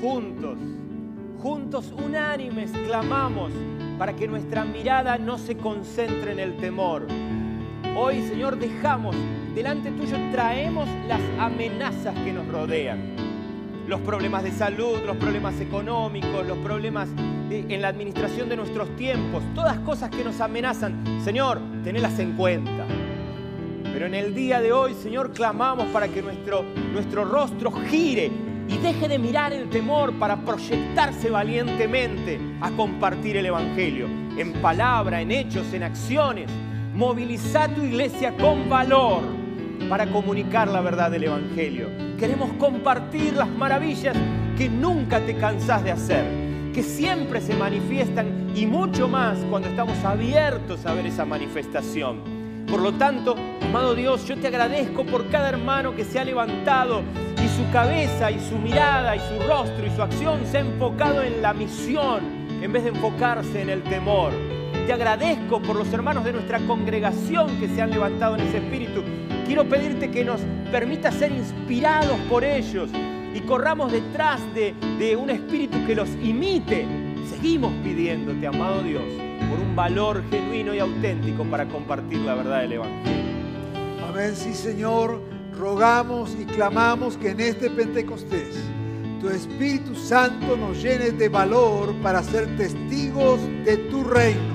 Juntos, 0.00 0.58
juntos 1.42 1.92
unánimes 1.92 2.70
clamamos 2.86 3.52
para 3.98 4.14
que 4.16 4.26
nuestra 4.26 4.64
mirada 4.64 5.18
no 5.18 5.36
se 5.36 5.56
concentre 5.56 6.32
en 6.32 6.38
el 6.38 6.56
temor. 6.56 7.06
Hoy, 7.94 8.22
Señor, 8.22 8.58
dejamos 8.58 9.14
delante 9.54 9.90
tuyo, 9.90 10.16
traemos 10.32 10.88
las 11.06 11.20
amenazas 11.38 12.14
que 12.20 12.32
nos 12.32 12.48
rodean. 12.48 13.16
Los 13.86 14.00
problemas 14.00 14.44
de 14.44 14.52
salud, 14.52 14.98
los 15.04 15.16
problemas 15.18 15.60
económicos, 15.60 16.46
los 16.46 16.58
problemas 16.58 17.08
en 17.50 17.82
la 17.82 17.88
administración 17.88 18.48
de 18.48 18.56
nuestros 18.56 18.94
tiempos, 18.96 19.42
todas 19.54 19.78
cosas 19.80 20.10
que 20.10 20.24
nos 20.24 20.40
amenazan. 20.40 21.20
Señor, 21.22 21.60
tenelas 21.84 22.18
en 22.18 22.32
cuenta. 22.32 22.86
Pero 23.92 24.06
en 24.06 24.14
el 24.14 24.34
día 24.34 24.60
de 24.60 24.72
hoy, 24.72 24.94
Señor, 24.94 25.32
clamamos 25.32 25.86
para 25.88 26.08
que 26.08 26.22
nuestro, 26.22 26.64
nuestro 26.92 27.24
rostro 27.24 27.70
gire 27.72 28.45
y 28.68 28.78
deje 28.78 29.08
de 29.08 29.18
mirar 29.18 29.52
el 29.52 29.68
temor 29.68 30.12
para 30.14 30.36
proyectarse 30.36 31.30
valientemente 31.30 32.40
a 32.60 32.70
compartir 32.70 33.36
el 33.36 33.46
Evangelio, 33.46 34.06
en 34.36 34.52
palabra, 34.54 35.20
en 35.20 35.30
hechos, 35.30 35.72
en 35.72 35.84
acciones. 35.84 36.50
Moviliza 36.94 37.68
tu 37.68 37.82
iglesia 37.82 38.36
con 38.36 38.68
valor 38.68 39.22
para 39.88 40.06
comunicar 40.06 40.68
la 40.68 40.80
verdad 40.80 41.10
del 41.10 41.24
Evangelio. 41.24 41.88
Queremos 42.18 42.52
compartir 42.54 43.34
las 43.34 43.48
maravillas 43.48 44.16
que 44.56 44.68
nunca 44.68 45.20
te 45.20 45.36
cansás 45.36 45.84
de 45.84 45.92
hacer, 45.92 46.24
que 46.72 46.82
siempre 46.82 47.40
se 47.40 47.54
manifiestan 47.54 48.50
y 48.54 48.66
mucho 48.66 49.06
más 49.06 49.38
cuando 49.50 49.68
estamos 49.68 50.02
abiertos 50.04 50.86
a 50.86 50.94
ver 50.94 51.06
esa 51.06 51.24
manifestación. 51.24 52.36
Por 52.66 52.80
lo 52.80 52.92
tanto, 52.92 53.36
amado 53.62 53.94
Dios, 53.94 54.26
yo 54.26 54.36
te 54.36 54.48
agradezco 54.48 55.04
por 55.04 55.28
cada 55.28 55.50
hermano 55.50 55.94
que 55.94 56.04
se 56.04 56.18
ha 56.18 56.24
levantado 56.24 57.02
y 57.42 57.48
su 57.48 57.70
cabeza 57.70 58.30
y 58.30 58.40
su 58.40 58.58
mirada 58.58 59.16
y 59.16 59.20
su 59.20 59.38
rostro 59.46 59.86
y 59.86 59.90
su 59.90 60.02
acción 60.02 60.40
se 60.46 60.58
ha 60.58 60.60
enfocado 60.60 61.22
en 61.22 61.42
la 61.42 61.52
misión 61.52 62.20
en 62.62 62.72
vez 62.72 62.84
de 62.84 62.90
enfocarse 62.90 63.62
en 63.62 63.70
el 63.70 63.82
temor. 63.82 64.32
Te 64.86 64.92
agradezco 64.92 65.60
por 65.60 65.76
los 65.76 65.92
hermanos 65.92 66.24
de 66.24 66.32
nuestra 66.32 66.58
congregación 66.60 67.58
que 67.58 67.68
se 67.68 67.82
han 67.82 67.90
levantado 67.90 68.36
en 68.36 68.42
ese 68.42 68.58
espíritu. 68.58 69.02
Quiero 69.46 69.68
pedirte 69.68 70.10
que 70.10 70.24
nos 70.24 70.40
permita 70.70 71.10
ser 71.10 71.32
inspirados 71.32 72.18
por 72.28 72.44
ellos 72.44 72.90
y 73.34 73.40
corramos 73.40 73.92
detrás 73.92 74.40
de, 74.54 74.74
de 74.98 75.16
un 75.16 75.30
espíritu 75.30 75.84
que 75.86 75.94
los 75.94 76.08
imite. 76.22 76.86
Seguimos 77.28 77.72
pidiéndote, 77.82 78.46
amado 78.46 78.82
Dios, 78.82 79.04
por 79.50 79.58
un 79.58 79.74
valor 79.76 80.22
genuino 80.30 80.74
y 80.74 80.78
auténtico 80.78 81.44
para 81.44 81.66
compartir 81.66 82.20
la 82.20 82.34
verdad 82.34 82.60
del 82.62 82.72
Evangelio. 82.72 83.26
Amén, 84.08 84.34
sí 84.34 84.54
Señor, 84.54 85.20
rogamos 85.56 86.36
y 86.38 86.44
clamamos 86.44 87.16
que 87.16 87.30
en 87.30 87.40
este 87.40 87.70
Pentecostés 87.70 88.56
tu 89.20 89.28
Espíritu 89.28 89.94
Santo 89.94 90.56
nos 90.56 90.82
llene 90.82 91.10
de 91.10 91.28
valor 91.28 91.94
para 92.02 92.22
ser 92.22 92.56
testigos 92.56 93.40
de 93.64 93.76
tu 93.90 94.04
reino, 94.04 94.54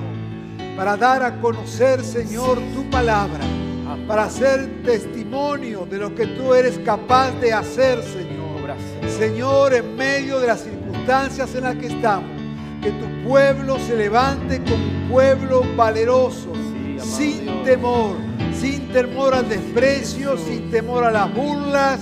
para 0.76 0.96
dar 0.96 1.22
a 1.22 1.40
conocer, 1.40 2.02
Señor, 2.04 2.58
tu 2.74 2.88
palabra, 2.88 3.40
para 4.06 4.30
ser 4.30 4.82
testimonio 4.84 5.86
de 5.86 5.98
lo 5.98 6.14
que 6.14 6.26
tú 6.26 6.54
eres 6.54 6.78
capaz 6.78 7.32
de 7.40 7.52
hacer, 7.52 8.02
Señor. 8.02 8.42
Señor. 9.18 9.74
En 9.74 9.96
medio 9.96 10.40
de 10.40 10.46
las 10.46 10.60
circunstancias 10.60 11.54
en 11.54 11.64
las 11.64 11.76
que 11.76 11.86
estamos, 11.86 12.30
que 12.82 12.90
tu 12.90 13.28
pueblo 13.28 13.78
se 13.78 13.96
levante 13.96 14.60
como 14.62 14.76
un 14.76 15.08
pueblo 15.10 15.62
valeroso, 15.76 16.52
Sí, 16.98 17.34
sin 17.34 17.44
Dios. 17.44 17.64
temor, 17.64 18.16
sin 18.62 18.92
temor 18.92 19.34
al 19.34 19.48
desprecio, 19.48 20.38
sin 20.38 20.70
temor 20.70 21.02
a 21.02 21.10
las 21.10 21.34
burlas, 21.34 21.98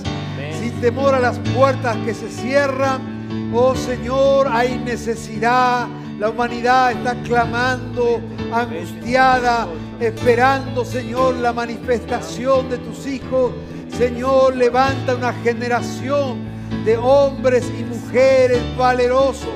sin 0.59 0.79
temor 0.79 1.15
a 1.15 1.19
las 1.19 1.39
puertas 1.55 1.97
que 2.05 2.13
se 2.13 2.29
cierran. 2.29 3.49
Oh 3.51 3.73
Señor, 3.73 4.47
hay 4.47 4.77
necesidad. 4.77 5.87
La 6.19 6.29
humanidad 6.29 6.91
está 6.91 7.15
clamando 7.23 8.21
angustiada, 8.53 9.67
esperando, 9.99 10.85
Señor, 10.85 11.37
la 11.37 11.51
manifestación 11.51 12.69
de 12.69 12.77
tus 12.77 13.07
hijos. 13.07 13.53
Señor, 13.97 14.55
levanta 14.55 15.15
una 15.15 15.33
generación 15.33 16.41
de 16.85 16.95
hombres 16.95 17.65
y 17.75 17.83
mujeres 17.83 18.61
valerosos, 18.77 19.49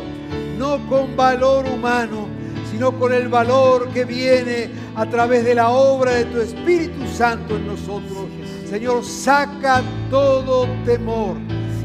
no 0.58 0.80
con 0.88 1.16
valor 1.16 1.68
humano, 1.68 2.28
sino 2.76 2.92
con 3.00 3.14
el 3.14 3.30
valor 3.30 3.88
que 3.94 4.04
viene 4.04 4.70
a 4.96 5.06
través 5.06 5.46
de 5.46 5.56
la 5.56 5.70
obra 5.70 6.12
de 6.12 6.26
tu 6.26 6.42
Espíritu 6.42 7.08
Santo 7.08 7.56
en 7.56 7.68
nosotros. 7.68 8.26
Señor, 8.70 9.06
saca 9.06 9.82
todo 10.10 10.68
temor, 10.84 11.38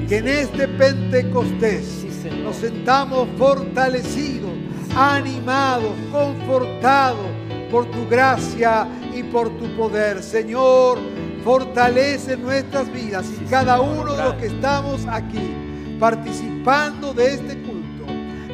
que 0.09 0.17
en 0.17 0.27
este 0.27 0.67
Pentecostés 0.67 2.05
nos 2.43 2.57
sentamos 2.57 3.29
fortalecidos, 3.39 4.51
animados, 4.97 5.93
confortados 6.11 7.29
por 7.71 7.89
tu 7.89 8.09
gracia 8.09 8.89
y 9.15 9.23
por 9.23 9.49
tu 9.59 9.77
poder. 9.77 10.25
Señor, 10.25 10.99
fortalece 11.45 12.37
nuestras 12.37 12.93
vidas 12.93 13.27
y 13.41 13.45
cada 13.45 13.81
uno 13.81 14.13
de 14.13 14.25
los 14.25 14.35
que 14.35 14.47
estamos 14.47 15.07
aquí 15.07 15.55
participando 16.01 17.15
de 17.15 17.35
este 17.35 17.63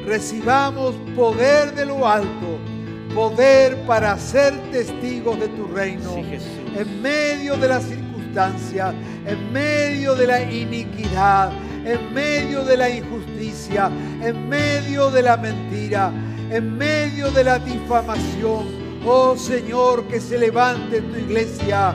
recibamos 0.06 0.94
poder 1.14 1.74
de 1.74 1.84
lo 1.84 2.06
alto, 2.06 2.58
poder 3.14 3.76
para 3.86 4.16
ser 4.18 4.54
testigos 4.70 5.38
de 5.40 5.48
tu 5.48 5.66
reino 5.66 6.14
Sí, 6.14 6.38
en 6.78 7.02
medio 7.02 7.56
de 7.56 7.68
las 7.68 7.82
circunstancias, 7.84 8.94
en 9.26 9.52
medio 9.52 10.14
de 10.14 10.26
la 10.26 10.42
iniquidad, 10.42 11.50
en 11.84 12.12
medio 12.14 12.64
de 12.64 12.76
la 12.76 12.88
injusticia, 12.88 13.90
en 14.22 14.48
medio 14.48 15.10
de 15.10 15.22
la 15.22 15.36
mentira, 15.36 16.12
en 16.50 16.76
medio 16.76 17.30
de 17.30 17.44
la 17.44 17.58
difamación. 17.58 18.86
Oh 19.04 19.36
Señor, 19.36 20.06
que 20.08 20.20
se 20.20 20.38
levante 20.38 21.00
tu 21.00 21.16
iglesia 21.16 21.94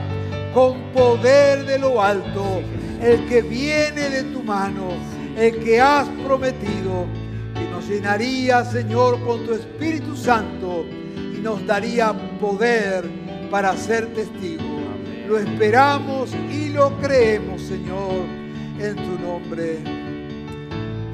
con 0.52 0.92
poder 0.92 1.64
de 1.64 1.78
lo 1.78 2.02
alto, 2.02 2.62
el 3.00 3.26
que 3.26 3.42
viene 3.42 4.10
de 4.10 4.22
tu 4.24 4.42
mano, 4.42 4.88
el 5.36 5.62
que 5.62 5.80
has 5.80 6.08
prometido, 6.26 7.06
llenaría, 7.92 8.64
Señor, 8.64 9.22
con 9.22 9.44
tu 9.44 9.52
Espíritu 9.52 10.16
Santo 10.16 10.86
y 11.14 11.40
nos 11.40 11.66
daría 11.66 12.14
poder 12.40 13.04
para 13.50 13.76
ser 13.76 14.06
testigos. 14.14 14.66
Lo 15.28 15.38
esperamos 15.38 16.34
y 16.50 16.70
lo 16.70 16.96
creemos, 16.98 17.60
Señor, 17.60 18.24
en 18.78 18.96
tu 18.96 19.18
nombre. 19.22 19.78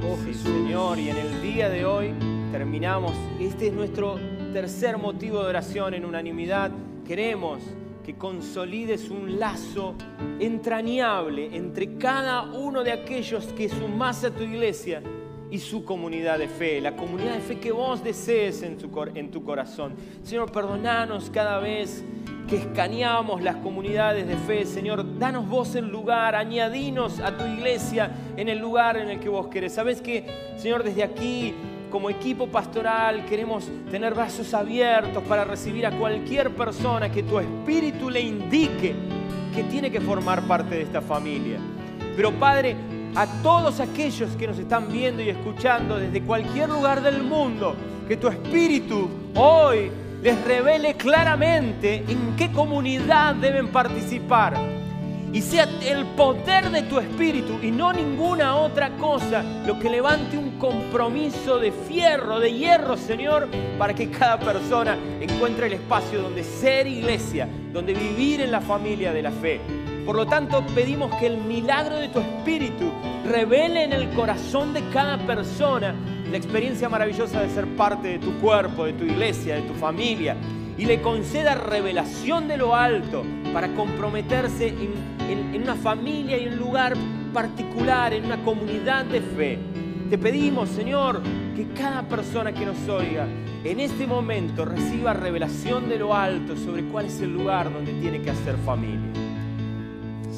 Oh 0.06 0.16
Sí, 0.18 0.26
Jesús. 0.26 0.44
Señor, 0.44 0.98
y 1.00 1.10
en 1.10 1.16
el 1.16 1.42
día 1.42 1.68
de 1.68 1.84
hoy 1.84 2.14
terminamos. 2.52 3.12
Este 3.40 3.68
es 3.68 3.72
nuestro 3.72 4.20
tercer 4.52 4.98
motivo 4.98 5.42
de 5.42 5.48
oración 5.48 5.94
en 5.94 6.04
unanimidad. 6.04 6.70
Queremos 7.04 7.60
que 8.04 8.14
consolides 8.14 9.10
un 9.10 9.38
lazo 9.40 9.96
entrañable 10.38 11.56
entre 11.56 11.96
cada 11.98 12.42
uno 12.44 12.84
de 12.84 12.92
aquellos 12.92 13.46
que 13.46 13.68
sumás 13.68 14.22
a 14.22 14.30
tu 14.30 14.44
iglesia 14.44 15.02
y 15.50 15.58
su 15.58 15.84
comunidad 15.84 16.38
de 16.38 16.48
fe, 16.48 16.80
la 16.80 16.96
comunidad 16.96 17.34
de 17.34 17.40
fe 17.40 17.58
que 17.58 17.72
vos 17.72 18.02
desees 18.04 18.62
en 18.62 18.76
tu, 18.76 18.90
en 19.14 19.30
tu 19.30 19.42
corazón. 19.42 19.94
Señor, 20.22 20.52
perdonanos 20.52 21.30
cada 21.30 21.58
vez 21.58 22.04
que 22.48 22.56
escaneamos 22.56 23.42
las 23.42 23.56
comunidades 23.56 24.26
de 24.26 24.36
fe. 24.36 24.64
Señor, 24.64 25.18
danos 25.18 25.48
vos 25.48 25.74
el 25.74 25.88
lugar, 25.88 26.34
añadinos 26.34 27.20
a 27.20 27.36
tu 27.36 27.44
iglesia 27.44 28.10
en 28.36 28.48
el 28.48 28.58
lugar 28.58 28.96
en 28.96 29.10
el 29.10 29.20
que 29.20 29.28
vos 29.28 29.48
querés. 29.48 29.74
Sabes 29.74 30.00
que, 30.00 30.26
Señor, 30.56 30.82
desde 30.82 31.02
aquí, 31.02 31.54
como 31.90 32.10
equipo 32.10 32.46
pastoral, 32.48 33.24
queremos 33.26 33.68
tener 33.90 34.14
brazos 34.14 34.52
abiertos 34.54 35.22
para 35.24 35.44
recibir 35.44 35.86
a 35.86 35.90
cualquier 35.90 36.50
persona 36.50 37.10
que 37.10 37.22
tu 37.22 37.38
espíritu 37.38 38.10
le 38.10 38.20
indique 38.20 38.94
que 39.54 39.64
tiene 39.64 39.90
que 39.90 40.00
formar 40.00 40.42
parte 40.42 40.74
de 40.74 40.82
esta 40.82 41.00
familia. 41.00 41.58
Pero 42.16 42.32
Padre, 42.32 42.76
a 43.14 43.26
todos 43.42 43.80
aquellos 43.80 44.30
que 44.36 44.46
nos 44.46 44.58
están 44.58 44.90
viendo 44.90 45.22
y 45.22 45.30
escuchando 45.30 45.98
desde 45.98 46.22
cualquier 46.22 46.68
lugar 46.68 47.02
del 47.02 47.22
mundo, 47.22 47.74
que 48.06 48.16
tu 48.16 48.28
espíritu 48.28 49.08
hoy 49.34 49.90
les 50.22 50.44
revele 50.44 50.94
claramente 50.94 52.04
en 52.08 52.34
qué 52.36 52.50
comunidad 52.50 53.34
deben 53.36 53.68
participar. 53.68 54.54
Y 55.30 55.42
sea 55.42 55.68
el 55.84 56.06
poder 56.06 56.70
de 56.70 56.82
tu 56.82 56.98
espíritu 56.98 57.58
y 57.62 57.70
no 57.70 57.92
ninguna 57.92 58.56
otra 58.56 58.96
cosa 58.96 59.42
lo 59.66 59.78
que 59.78 59.90
levante 59.90 60.38
un 60.38 60.58
compromiso 60.58 61.58
de 61.58 61.70
fierro, 61.70 62.40
de 62.40 62.52
hierro, 62.54 62.96
Señor, 62.96 63.46
para 63.78 63.94
que 63.94 64.08
cada 64.10 64.40
persona 64.40 64.96
encuentre 65.20 65.66
el 65.66 65.74
espacio 65.74 66.22
donde 66.22 66.42
ser 66.42 66.86
iglesia, 66.86 67.46
donde 67.74 67.92
vivir 67.92 68.40
en 68.40 68.50
la 68.50 68.62
familia 68.62 69.12
de 69.12 69.22
la 69.22 69.30
fe. 69.30 69.60
Por 70.08 70.16
lo 70.16 70.24
tanto, 70.24 70.64
pedimos 70.74 71.14
que 71.16 71.26
el 71.26 71.36
milagro 71.36 71.96
de 71.96 72.08
tu 72.08 72.20
espíritu 72.20 72.90
revele 73.26 73.84
en 73.84 73.92
el 73.92 74.08
corazón 74.14 74.72
de 74.72 74.82
cada 74.88 75.18
persona 75.18 75.94
la 76.30 76.36
experiencia 76.38 76.88
maravillosa 76.88 77.42
de 77.42 77.50
ser 77.50 77.66
parte 77.76 78.08
de 78.08 78.18
tu 78.18 78.32
cuerpo, 78.38 78.86
de 78.86 78.94
tu 78.94 79.04
iglesia, 79.04 79.56
de 79.56 79.68
tu 79.68 79.74
familia, 79.74 80.34
y 80.78 80.86
le 80.86 81.02
conceda 81.02 81.56
revelación 81.56 82.48
de 82.48 82.56
lo 82.56 82.74
alto 82.74 83.22
para 83.52 83.74
comprometerse 83.74 84.68
en, 84.68 85.62
una 85.62 85.74
familia 85.74 86.38
y 86.38 86.44
en 86.44 86.54
un 86.54 86.58
lugar 86.58 86.94
particular, 87.34 88.14
en 88.14 88.24
una 88.24 88.42
comunidad 88.42 89.04
de 89.04 89.20
fe. 89.20 89.58
Te 90.08 90.16
pedimos, 90.16 90.70
Señor, 90.70 91.20
que 91.54 91.66
cada 91.74 92.00
persona 92.08 92.54
que 92.54 92.64
nos 92.64 92.88
oiga 92.88 93.26
en 93.62 93.78
este 93.78 94.06
momento 94.06 94.64
reciba 94.64 95.12
revelación 95.12 95.90
de 95.90 95.98
lo 95.98 96.14
alto 96.14 96.56
sobre 96.56 96.84
cuál 96.84 97.04
es 97.04 97.20
el 97.20 97.34
lugar 97.34 97.70
donde 97.70 97.92
tiene 98.00 98.22
que 98.22 98.30
hacer 98.30 98.56
familia. 98.64 99.27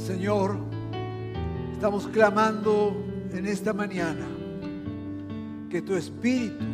Señor, 0.06 0.56
estamos 1.72 2.08
clamando 2.08 2.96
en 3.32 3.46
esta 3.46 3.72
mañana 3.74 4.26
que 5.68 5.82
tu 5.82 5.94
Espíritu 5.94 6.64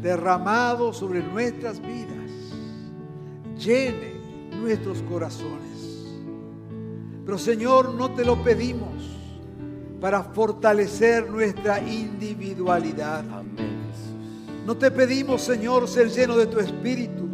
derramado 0.00 0.92
sobre 0.92 1.22
nuestras 1.22 1.80
vidas 1.80 2.30
llene 3.58 4.14
nuestros 4.60 5.02
corazones. 5.02 6.14
Pero 7.24 7.38
Señor, 7.38 7.92
no 7.92 8.12
te 8.12 8.24
lo 8.24 8.42
pedimos 8.42 9.04
para 10.00 10.22
fortalecer 10.22 11.28
nuestra 11.28 11.80
individualidad. 11.80 13.24
Amén, 13.30 13.80
Jesús. 13.90 14.64
No 14.64 14.76
te 14.76 14.92
pedimos, 14.92 15.42
Señor, 15.42 15.88
ser 15.88 16.08
lleno 16.08 16.36
de 16.36 16.46
tu 16.46 16.60
Espíritu 16.60 17.28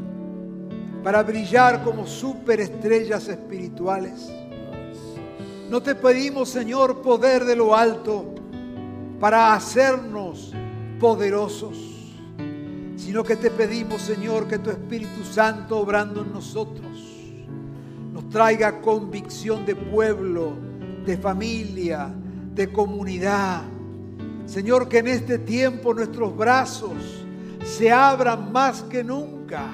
para 1.05 1.23
brillar 1.23 1.85
como 1.85 2.07
superestrellas 2.07 3.29
espirituales. 3.29 4.42
No 5.73 5.83
te 5.83 5.95
pedimos, 5.95 6.51
Señor, 6.51 7.01
poder 7.01 7.47
de 7.47 7.57
lo 7.57 7.75
alto 7.75 8.27
para 9.19 9.55
hacernos 9.55 10.53
poderosos, 11.01 12.13
sino 12.95 13.25
que 13.25 13.37
te 13.37 13.51
pedimos, 13.51 14.03
Señor, 14.03 14.47
que 14.47 14.59
tu 14.59 14.69
Espíritu 14.69 15.25
Santo 15.25 15.79
obrando 15.79 16.21
en 16.21 16.31
nosotros 16.31 16.85
nos 18.13 18.29
traiga 18.29 18.83
convicción 18.83 19.65
de 19.65 19.75
pueblo, 19.75 20.53
de 21.07 21.17
familia, 21.17 22.13
de 22.55 22.71
comunidad. 22.71 23.63
Señor, 24.45 24.91
que 24.91 24.99
en 24.99 25.07
este 25.07 25.39
tiempo 25.39 25.95
nuestros 25.95 26.37
brazos 26.37 27.25
se 27.65 27.91
abran 27.91 28.53
más 28.53 28.83
que 28.83 29.03
nunca. 29.03 29.71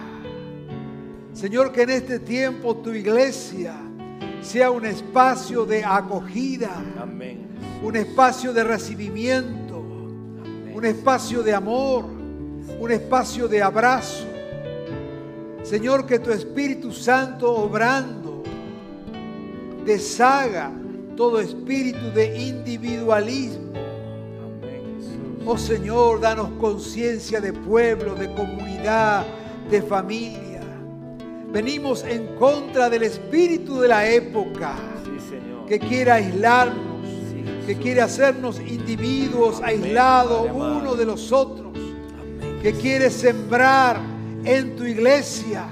Señor, 1.32 1.72
que 1.72 1.82
en 1.82 1.90
este 1.90 2.20
tiempo 2.20 2.76
tu 2.76 2.92
iglesia 2.92 3.87
sea 4.42 4.70
un 4.70 4.86
espacio 4.86 5.64
de 5.64 5.84
acogida, 5.84 6.70
Amén. 7.00 7.48
un 7.82 7.96
espacio 7.96 8.52
de 8.52 8.64
recibimiento, 8.64 9.78
un 9.78 10.84
espacio 10.84 11.42
de 11.42 11.54
amor, 11.54 12.04
un 12.78 12.90
espacio 12.90 13.48
de 13.48 13.62
abrazo. 13.62 14.24
Señor, 15.62 16.06
que 16.06 16.18
tu 16.18 16.30
Espíritu 16.30 16.92
Santo 16.92 17.52
obrando 17.52 18.42
deshaga 19.84 20.70
todo 21.16 21.40
espíritu 21.40 22.12
de 22.14 22.38
individualismo. 22.38 23.72
Amén. 24.44 25.42
Oh 25.46 25.58
Señor, 25.58 26.20
danos 26.20 26.50
conciencia 26.60 27.40
de 27.40 27.52
pueblo, 27.52 28.14
de 28.14 28.32
comunidad, 28.34 29.24
de 29.70 29.82
familia. 29.82 30.47
Venimos 31.52 32.04
en 32.04 32.34
contra 32.36 32.90
del 32.90 33.04
espíritu 33.04 33.80
de 33.80 33.88
la 33.88 34.06
época 34.08 34.74
Sí, 35.04 35.30
Señor. 35.30 35.66
que 35.66 35.78
quiere 35.78 36.10
aislarnos, 36.10 37.06
Sí, 37.30 37.42
que 37.66 37.76
quiere 37.76 38.02
hacernos 38.02 38.60
individuos 38.60 39.56
Amén, 39.62 39.84
aislados 39.84 40.46
uno 40.52 40.94
de 40.94 41.06
los 41.06 41.32
otros, 41.32 41.72
Amén. 41.74 42.58
que 42.62 42.72
quiere 42.72 43.08
sembrar 43.10 43.98
en 44.44 44.76
tu 44.76 44.84
iglesia 44.84 45.64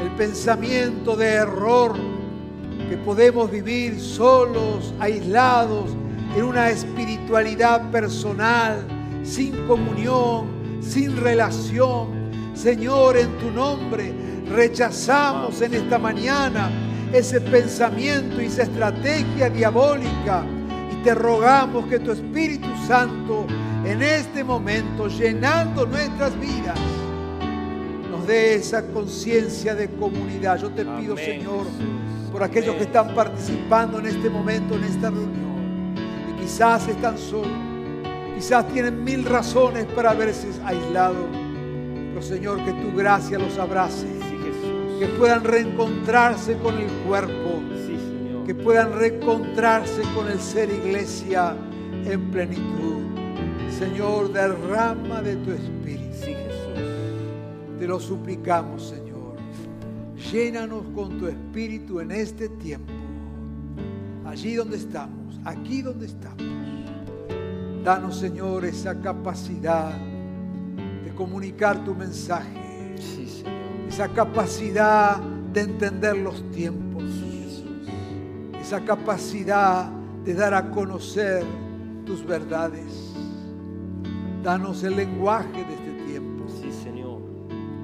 el 0.00 0.10
pensamiento 0.12 1.16
de 1.16 1.26
error, 1.26 1.94
que 2.88 2.96
podemos 2.98 3.50
vivir 3.50 4.00
solos, 4.00 4.94
aislados, 5.00 5.90
en 6.36 6.44
una 6.44 6.70
espiritualidad 6.70 7.90
personal, 7.90 8.86
sin 9.24 9.66
comunión, 9.66 10.46
sin 10.80 11.16
relación, 11.16 12.08
Señor, 12.54 13.16
en 13.16 13.36
tu 13.38 13.50
nombre 13.50 14.12
rechazamos 14.52 15.60
en 15.62 15.74
esta 15.74 15.98
mañana 15.98 16.70
ese 17.12 17.40
pensamiento 17.40 18.40
y 18.40 18.46
esa 18.46 18.62
estrategia 18.62 19.50
diabólica 19.50 20.44
y 20.92 21.02
te 21.02 21.14
rogamos 21.14 21.86
que 21.86 21.98
tu 21.98 22.12
Espíritu 22.12 22.68
Santo 22.86 23.46
en 23.84 24.02
este 24.02 24.44
momento, 24.44 25.08
llenando 25.08 25.86
nuestras 25.86 26.38
vidas, 26.38 26.78
nos 28.10 28.26
dé 28.26 28.54
esa 28.54 28.86
conciencia 28.86 29.74
de 29.74 29.88
comunidad. 29.90 30.58
Yo 30.58 30.70
te 30.70 30.84
pido, 30.84 31.14
Amén, 31.14 31.24
Señor, 31.24 31.66
Jesús. 31.66 32.30
por 32.30 32.42
aquellos 32.42 32.76
que 32.76 32.84
están 32.84 33.14
participando 33.14 33.98
en 33.98 34.06
este 34.06 34.30
momento, 34.30 34.76
en 34.76 34.84
esta 34.84 35.10
reunión, 35.10 35.94
y 36.30 36.42
quizás 36.42 36.86
están 36.88 37.18
solos, 37.18 37.48
quizás 38.36 38.68
tienen 38.68 39.02
mil 39.02 39.24
razones 39.24 39.86
para 39.86 40.14
verse 40.14 40.48
aislados, 40.64 41.26
pero 42.10 42.22
Señor, 42.22 42.64
que 42.64 42.72
tu 42.72 42.96
gracia 42.96 43.38
los 43.38 43.58
abrace. 43.58 44.21
Que 45.02 45.08
puedan 45.08 45.42
reencontrarse 45.42 46.56
con 46.58 46.78
el 46.78 46.88
cuerpo, 47.04 47.60
Sí, 47.88 47.96
Señor. 47.98 48.46
que 48.46 48.54
puedan 48.54 48.92
reencontrarse 48.92 50.00
con 50.14 50.28
el 50.28 50.38
ser 50.38 50.70
iglesia 50.70 51.56
en 52.04 52.30
plenitud. 52.30 53.02
Señor, 53.76 54.32
derrama 54.32 55.20
de 55.20 55.34
tu 55.34 55.50
espíritu. 55.50 56.14
Sí, 56.14 56.34
Jesús. 56.34 57.80
Te 57.80 57.88
lo 57.88 57.98
suplicamos, 57.98 58.90
Señor. 58.90 59.34
Llénanos 60.30 60.84
con 60.94 61.18
tu 61.18 61.26
espíritu 61.26 61.98
en 61.98 62.12
este 62.12 62.48
tiempo. 62.48 62.92
Allí 64.24 64.54
donde 64.54 64.76
estamos, 64.76 65.40
aquí 65.44 65.82
donde 65.82 66.06
estamos. 66.06 66.44
Danos, 67.82 68.18
Señor, 68.20 68.64
esa 68.64 69.00
capacidad 69.00 69.90
de 71.04 71.12
comunicar 71.16 71.84
tu 71.84 71.92
mensaje. 71.92 72.61
Esa 73.92 74.08
capacidad 74.08 75.20
de 75.52 75.60
entender 75.60 76.16
los 76.16 76.50
tiempos. 76.50 77.04
Esa 78.58 78.80
capacidad 78.80 79.90
de 80.24 80.32
dar 80.32 80.54
a 80.54 80.70
conocer 80.70 81.44
tus 82.06 82.24
verdades. 82.24 83.12
Danos 84.42 84.82
el 84.82 84.96
lenguaje 84.96 85.62
de 85.66 85.74
este 85.74 86.04
tiempo. 86.06 86.46
Sí, 86.48 86.72
Señor. 86.72 87.20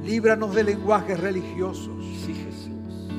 Líbranos 0.02 0.54
de 0.54 0.64
lenguajes 0.64 1.20
religiosos. 1.20 2.02
Sí, 2.24 2.34
Jesús. 2.34 3.10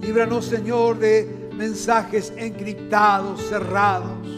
Líbranos, 0.00 0.44
Señor, 0.44 0.96
de 1.00 1.50
mensajes 1.56 2.32
encriptados, 2.36 3.48
cerrados. 3.48 4.28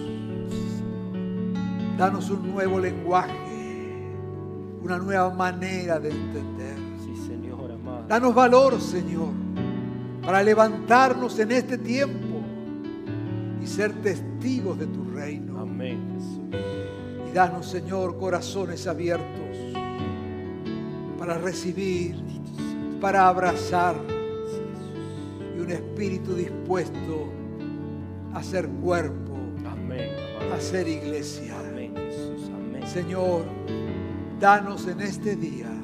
Danos 1.99 2.31
un 2.31 2.51
nuevo 2.51 2.79
lenguaje, 2.79 4.15
una 4.83 4.97
nueva 4.97 5.29
manera 5.35 6.01
de 6.01 6.09
entender. 6.09 6.80
Danos 8.11 8.35
valor, 8.35 8.81
Señor, 8.81 9.29
para 10.21 10.43
levantarnos 10.43 11.39
en 11.39 11.53
este 11.53 11.79
tiempo 11.79 12.41
y 13.63 13.67
ser 13.69 13.93
testigos 14.03 14.81
de 14.81 14.89
tu 14.89 15.05
reino. 15.05 15.61
Amén, 15.61 16.17
Jesús. 16.17 16.61
Y 17.31 17.33
danos, 17.33 17.71
Señor, 17.71 18.19
corazones 18.19 18.89
abiertos 18.89 19.57
para 21.21 21.39
recibir, 21.39 22.17
para 23.01 23.29
abrazar 23.29 23.95
y 25.57 25.61
un 25.61 25.71
espíritu 25.71 26.35
dispuesto 26.35 27.29
a 28.35 28.43
ser 28.43 28.67
cuerpo, 28.67 29.37
Amén, 29.71 30.11
a 30.53 30.61
ser 30.61 30.89
iglesia. 30.89 31.55
Amén, 31.61 31.95
Jesús. 31.95 32.51
Amén. 32.57 32.85
Señor, 32.89 33.45
danos 34.41 34.89
en 34.89 35.01
este 35.01 35.37
día 35.37 35.80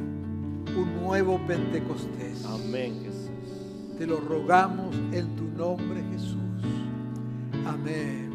un 0.76 1.02
nuevo 1.02 1.40
Pentecostés. 1.46 2.44
Amén, 2.44 3.00
Jesús. 3.02 3.96
Te 3.98 4.06
lo 4.06 4.20
rogamos 4.20 4.94
en 5.12 5.34
tu 5.36 5.44
nombre, 5.44 6.02
Jesús. 6.12 6.36
Amén. 7.66 8.25